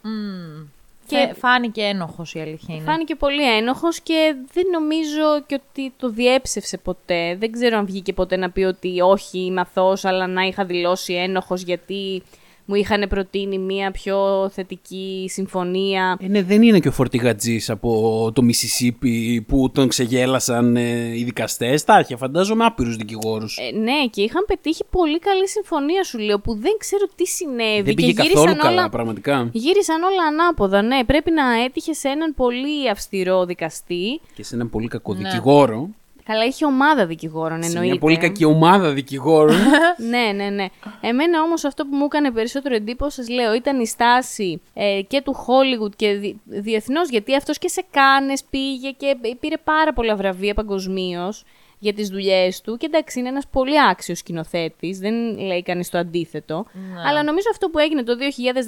[1.07, 2.85] Και Και- φάνηκε ένοχος η αλήθεια είναι.
[2.85, 7.37] Φάνηκε πολύ ένοχος και δεν νομίζω και ότι το διέψευσε ποτέ.
[7.39, 11.13] Δεν ξέρω αν βγήκε ποτέ να πει ότι όχι είμαι αθώος, αλλά να είχα δηλώσει
[11.15, 12.23] ένοχος γιατί
[12.65, 16.19] μου είχαν προτείνει μια πιο θετική συμφωνία.
[16.21, 21.25] Ε, ναι, δεν είναι και ο φορτηγατζής από το Μισισίπι που τον ξεγέλασαν ε, οι
[21.25, 21.85] δικαστές.
[21.85, 23.57] Τα είχε, φαντάζομαι, άπειρους δικηγόρους.
[23.59, 27.83] Ε, ναι, και είχαν πετύχει πολύ καλή συμφωνία, σου λέω, που δεν ξέρω τι συνέβη.
[27.83, 29.51] δεν και πήγε γύρισαν καθόλου καλά, όλα, πραγματικά.
[29.53, 31.05] Γύρισαν όλα ανάποδα, ναι.
[31.05, 34.21] Πρέπει να έτυχε σε έναν πολύ αυστηρό δικαστή.
[34.35, 35.89] Και σε έναν πολύ κακό δικηγόρο.
[36.33, 37.91] Καλά, είχε ομάδα δικηγόρων, Σε εννοείται.
[37.91, 39.57] μια πολύ κακή ομάδα δικηγόρων.
[40.13, 40.67] ναι, ναι, ναι.
[41.01, 45.21] Εμένα όμως αυτό που μου έκανε περισσότερο εντύπωση, σας λέω, ήταν η στάση ε, και
[45.21, 50.17] του Hollywood και δι, διεθνώς, γιατί αυτός και σε Κάνες πήγε και πήρε πάρα πολλά
[50.17, 51.45] βραβεία παγκοσμίως
[51.79, 55.99] για τις δουλειές του και εντάξει είναι ένας πολύ άξιος σκηνοθέτης, δεν λέει κανείς το
[55.99, 56.67] αντίθετο.
[57.07, 58.13] Αλλά νομίζω αυτό που έγινε το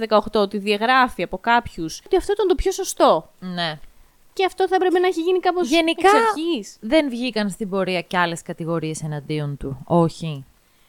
[0.09, 3.31] 2018, ότι διαγράφει από κάποιους ότι αυτό ήταν το πιο σωστό.
[3.41, 3.79] Ναι.
[4.35, 6.77] Και αυτό θα έπρεπε να έχει γίνει κάπως Γενικά εξ αρχής.
[6.81, 9.83] δεν βγήκαν στην πορεία κι άλλες κατηγορίες εναντίον του.
[9.87, 10.45] Όχι.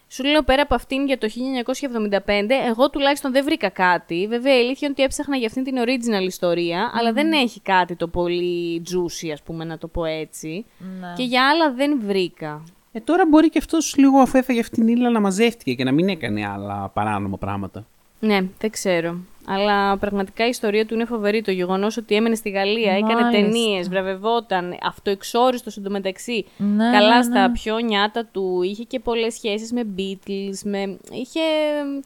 [0.08, 2.20] Σου λέω πέρα από αυτήν για το 1975,
[2.68, 4.26] εγώ τουλάχιστον δεν βρήκα κάτι.
[4.30, 7.96] Βέβαια, η αλήθεια είναι ότι έψαχνα για αυτήν την original ιστορία, αλλά δεν έχει κάτι
[7.96, 10.66] το πολύ juicy, ας πούμε, να το πω έτσι.
[11.00, 11.14] Ναι.
[11.16, 12.64] Και για άλλα δεν βρήκα.
[12.91, 15.91] ε, τώρα μπορεί και αυτός λίγο αφού έφαγε αυτήν την ύλα να μαζεύτηκε και να
[15.91, 17.86] μην έκανε άλλα παράνομα πράγματα.
[18.20, 19.18] Ναι, δεν ξέρω.
[19.47, 21.41] Αλλά πραγματικά η ιστορία του είναι φοβερή.
[21.41, 23.41] Το γεγονός ότι έμενε στη Γαλλία, έκανε Μάλιστα.
[23.41, 26.45] ταινίες, βραβευόταν, αυτοεξόριστο εντωμεταξύ.
[26.57, 27.53] Ναι, καλά ναι, στα ναι.
[27.53, 28.61] πιο νιάτα του.
[28.63, 30.59] Είχε και πολλές σχέσεις με Beatles.
[30.63, 30.97] Με...
[31.11, 31.39] Είχε.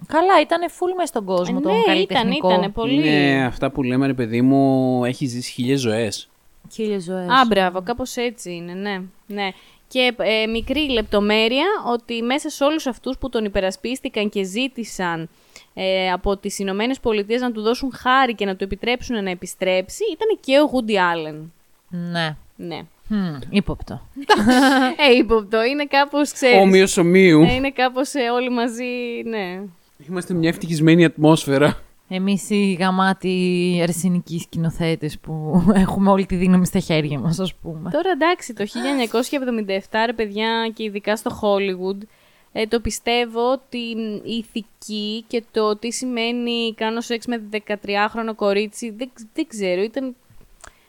[0.08, 2.52] Καλά, ήταν full μες στον κόσμο τον ναι, ήταν, καλλιτεχνικό.
[2.52, 3.08] ήταν πολύ.
[3.08, 6.30] Είναι αυτά που λέμε, ρε παιδί μου, έχεις ζήσει χίλιες ζωές.
[6.72, 7.28] Χίλιες ζωές.
[7.28, 9.02] Α, μπράβο, κάπως έτσι είναι, ναι.
[9.28, 9.50] ναι.
[9.88, 15.30] Και ε, μικρή λεπτομέρεια ότι μέσα σε όλους αυτούς που τον υπερασπίστηκαν και ζήτησαν
[15.74, 20.04] ε, από τις Ηνωμένες Πολιτείες να του δώσουν χάρη και να του επιτρέψουν να επιστρέψει,
[20.14, 21.36] ήταν και ο Woody Allen.
[21.90, 22.36] Ναι.
[22.56, 22.82] Ναι.
[23.10, 24.02] Hm, ύποπτο.
[25.10, 27.42] ε, ύποπτο, είναι κάπως, ξέρεις, Όμοιος ομοίου.
[27.42, 28.84] ε, είναι κάπως ε, όλοι μαζί,
[29.26, 29.62] ναι.
[30.10, 31.78] Είμαστε μια ευτυχισμένη ατμόσφαιρα.
[32.12, 37.90] Εμείς οι γαμάτοι αρσενικοί σκηνοθέτες που έχουμε όλη τη δύναμη στα χέρια μας, ας πούμε.
[37.90, 38.66] Τώρα εντάξει, το
[39.90, 41.98] 1977 ρε παιδιά και ειδικά στο Hollywood
[42.52, 43.78] ε, το πιστεύω ότι
[44.24, 50.16] η ηθική και το τι σημαίνει κάνω σεξ με 13χρονο κορίτσι δεν, δεν ξέρω, ήταν...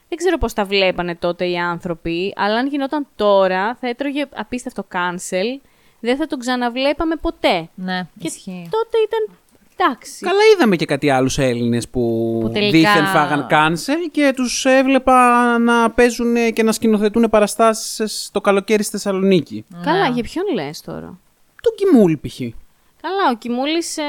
[0.09, 4.87] Δεν ξέρω πώς τα βλέπανε τότε οι άνθρωποι, αλλά αν γινόταν τώρα θα έτρωγε απίστευτο
[4.93, 5.61] cancel,
[6.01, 7.69] δεν θα τον ξαναβλέπαμε ποτέ.
[7.75, 8.69] Ναι, Και ισχύει.
[8.71, 9.37] τότε ήταν
[9.77, 10.25] εντάξει.
[10.25, 15.59] Καλά είδαμε και κάτι άλλους Έλληνες που, Που τελικά- δήθεν φάγαν cancel και τους έβλεπα
[15.59, 19.65] να παίζουν και να σκηνοθετούν παραστάσεις το καλοκαίρι στη Θεσσαλονίκη.
[19.85, 21.19] Καλά, για ποιον λες τώρα;
[21.63, 22.39] Τον Κιμούλη π.χ.
[23.03, 24.03] Καλά, ο Κιμούλης, ε,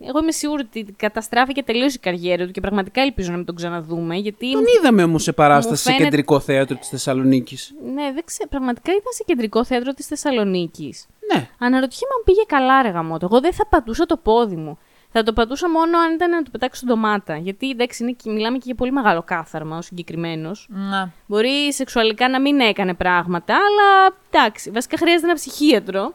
[0.00, 3.54] εγώ είμαι σίγουρη ότι καταστράφηκε τελείω η καριέρα του και πραγματικά ελπίζω να μην τον
[3.54, 4.16] ξαναδούμε.
[4.16, 4.52] Γιατί.
[4.52, 7.74] Τον είδαμε όμως σε παράσταση Μου σε φαίνεται- κεντρικό θέατρο της Θεσσαλονίκης.
[7.94, 8.48] Ναι, δεν ξέρω.
[8.48, 11.06] Πραγματικά ήταν σε κεντρικό θέατρο της Θεσσαλονίκης.
[11.32, 11.48] Ναι.
[11.58, 13.28] Αναρωτιέμαι αν πήγε καλά, ρε γαμότο.
[13.30, 14.78] Εγώ δεν θα πατούσα το πόδι μου.
[15.12, 17.36] Θα Θα το πατούσα μόνο αν ήταν να του πετάξω ντομάτα.
[17.36, 20.66] Γιατί εντάξει, είναι, και- μιλάμε και για πολύ μεγάλο κάθαρμα ο συγκεκριμένος.
[20.70, 21.12] Να.
[21.26, 26.14] Μπορεί σεξουαλικά να μην έκανε πράγματα, αλλά εντάξει, βασικά χρειάζεται ένα ψυχίατρο.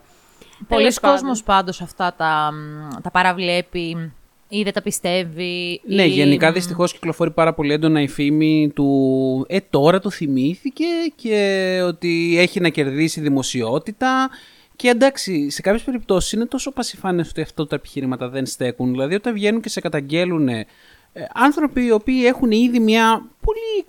[0.68, 1.18] Πολλοί Τέλος πάντων.
[1.18, 4.12] κόσμος πάντως αυτά τα, μ, τα παραβλέπει
[4.50, 5.82] ή δεν τα πιστεύει.
[5.86, 10.86] Ναι, ή- γενικά δυστυχώς κυκλοφορεί πάρα πολύ έντονα η φήμη του «Ε, τώρα το θυμήθηκε»
[11.16, 14.30] και ότι έχει να κερδίσει δημοσιότητα.
[14.76, 18.92] Και εντάξει, σε κάποιες περιπτώσεις είναι τόσο πασιφάνες ότι αυτό τα επιχειρήματα δεν στέκουν.
[18.92, 20.66] Δηλαδή όταν βγαίνουν και σε καταγγέλουν ε,
[21.34, 23.86] άνθρωποι οι οποίοι έχουν ήδη μια πολύ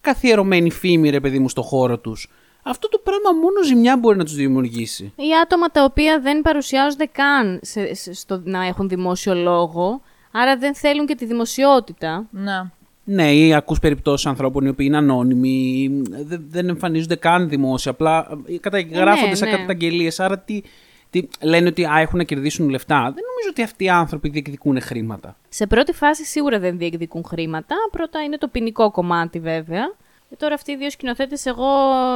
[0.00, 2.30] καθιερωμένη φήμη, ρε παιδί μου, στο χώρο τους.
[2.68, 5.12] Αυτό το πράγμα μόνο ζημιά μπορεί να τους δημιουργήσει.
[5.16, 10.56] Ή άτομα τα οποία δεν παρουσιάζονται καν σε, σε- στο να έχουν δημόσιο λόγο, άρα
[10.56, 12.26] δεν θέλουν και τη δημοσιότητα.
[12.30, 12.72] Να.
[13.04, 18.28] Ναι, ή ακούς περιπτώσεις ανθρώπων οι οποίοι είναι ανώνυμοι, δεν, δεν εμφανίζονται καν δημόσια, απλά
[18.46, 19.56] ε, καταγράφονται ναι, σαν ναι.
[19.56, 20.62] καταγγελίες, άρα τι,
[21.10, 22.96] τι, λένε ότι α, έχουν να κερδίσουν λεφτά.
[22.96, 25.36] Δεν νομίζω ότι αυτοί οι άνθρωποι διεκδικούν χρήματα.
[25.48, 27.76] Σε πρώτη φάση σίγουρα δεν διεκδικούν χρήματα.
[27.90, 29.94] Πρώτα είναι το ποινικό κομμάτι βέβαια.
[30.30, 31.66] Και τώρα αυτοί οι δύο σκηνοθέτες, εγώ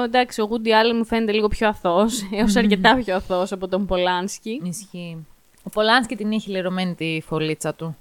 [0.05, 3.87] εντάξει, ο Woody Allen μου φαίνεται λίγο πιο αθώος, έως αρκετά πιο αθώος από τον
[3.87, 4.61] Πολάνσκι.
[4.65, 5.27] Ισχύει.
[5.63, 7.97] Ο Πολάνσκι την είχε λερωμένη τη φωλίτσα του.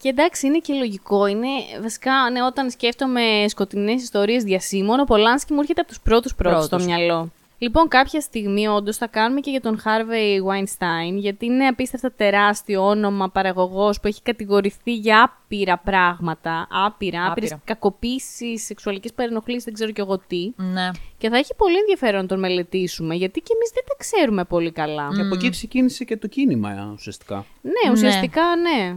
[0.00, 1.26] Και εντάξει, είναι και λογικό.
[1.26, 1.48] Είναι
[1.82, 6.64] βασικά, ναι, όταν σκέφτομαι σκοτεινές ιστορίες διασύμων, ο Πολάνσκι μου έρχεται από τους πρώτους πρώτους
[6.64, 6.86] στο Πρώτους.
[6.94, 7.30] μυαλό.
[7.58, 12.86] Λοιπόν, κάποια στιγμή όντως θα κάνουμε και για τον Harvey Weinstein, γιατί είναι απίστευτα τεράστιο
[12.86, 16.66] όνομα παραγωγός που έχει κατηγορηθεί για άπειρα πράγματα.
[16.70, 17.62] Άπειρα, άπειρες Άπειρα.
[17.64, 20.52] κακοποίησεις, σεξουαλική παρενοχλήση, δεν ξέρω κι εγώ τι.
[20.56, 20.90] Ναι.
[21.18, 24.70] Και θα έχει πολύ ενδιαφέρον να τον μελετήσουμε, γιατί και εμείς δεν τα ξέρουμε πολύ
[24.72, 25.08] καλά.
[25.14, 27.44] Και από εκεί ξεκίνησε και το κίνημα ε, ουσιαστικά.
[27.62, 28.84] Ναι, ουσιαστικά ναι.
[28.84, 28.96] ναι.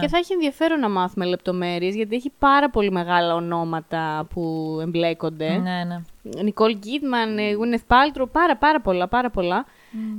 [0.00, 5.48] Και θα έχει ενδιαφέρον να μάθουμε λεπτομέρειες, γιατί έχει πάρα πολύ μεγάλα ονόματα που εμπλέκονται.
[5.48, 6.00] Ναι, ναι.
[6.42, 9.64] Νικόλ Κίντμαν, Γουίνεθ Πάλτρο, πάρα πάρα πολλά, πάρα πολλά.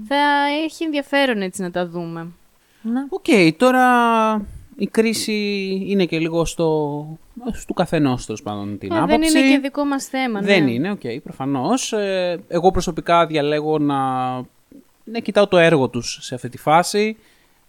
[0.08, 0.16] Θα
[0.64, 2.28] έχει ενδιαφέρον έτσι να τα δούμε.
[2.82, 3.00] ναι.
[3.10, 3.86] Οκ, τώρα
[4.76, 5.34] η κρίση
[5.88, 7.06] είναι και λίγο στο,
[7.52, 9.18] στο καθενός τέλος πάντων την Ε, άποψη.
[9.18, 10.40] δεν είναι και δικό μας θέμα.
[10.42, 10.72] Δεν ναι.
[10.72, 11.94] είναι, οκ, προφανώς.
[11.94, 14.34] Ε, εγώ προσωπικά διαλέγω να,
[15.04, 17.18] να κοιτάω το έργο τους σε αυτή τη φάση.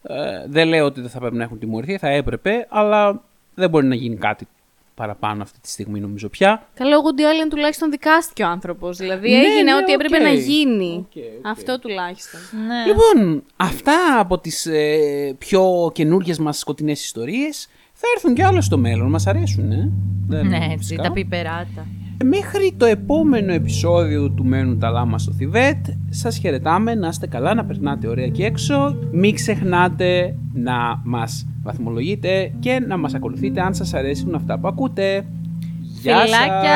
[0.09, 3.22] Ε, δεν λέω ότι δεν θα πρέπει να έχουν τιμωρηθεί, θα έπρεπε, αλλά
[3.55, 4.46] δεν μπορεί να γίνει κάτι
[4.94, 6.66] παραπάνω αυτή τη στιγμή νομίζω πια.
[6.74, 8.96] Καλό, ο Woody Allen τουλάχιστον δικάστηκε ο άνθρωπος.
[8.96, 10.22] Δηλαδή Ναι, έγινε ναι, ό,τι έπρεπε οκ.
[10.22, 10.94] να γίνει.
[10.97, 11.47] OK, OK.
[11.46, 12.40] Αυτό τουλάχιστον.
[12.66, 12.84] ναι.
[12.86, 18.78] Λοιπόν, αυτά από τις ε, πιο καινούργιες μας σκοτεινές ιστορίες θα έρθουν και άλλα στο
[18.78, 19.92] μέλλον, μας αρέσουν, ε.
[20.28, 21.02] Δεν- Ναι, έτσι, φυσικά.
[21.02, 21.86] τα πιπεράτα.
[22.25, 27.55] Μέχρι το επόμενο επεισόδιο του Μένουν τα Λάμα στο Θιβέτ, σας χαιρετάμε, να είστε καλά,
[27.55, 28.97] να περνάτε ωραία εκεί έξω.
[29.12, 35.27] Μην ξεχνάτε να μας βαθμολογείτε και να μας ακολουθείτε αν σας αρέσουν αυτά που ακούτε.
[35.81, 36.37] Γεια σας!
[36.37, 36.73] Φιλάκια!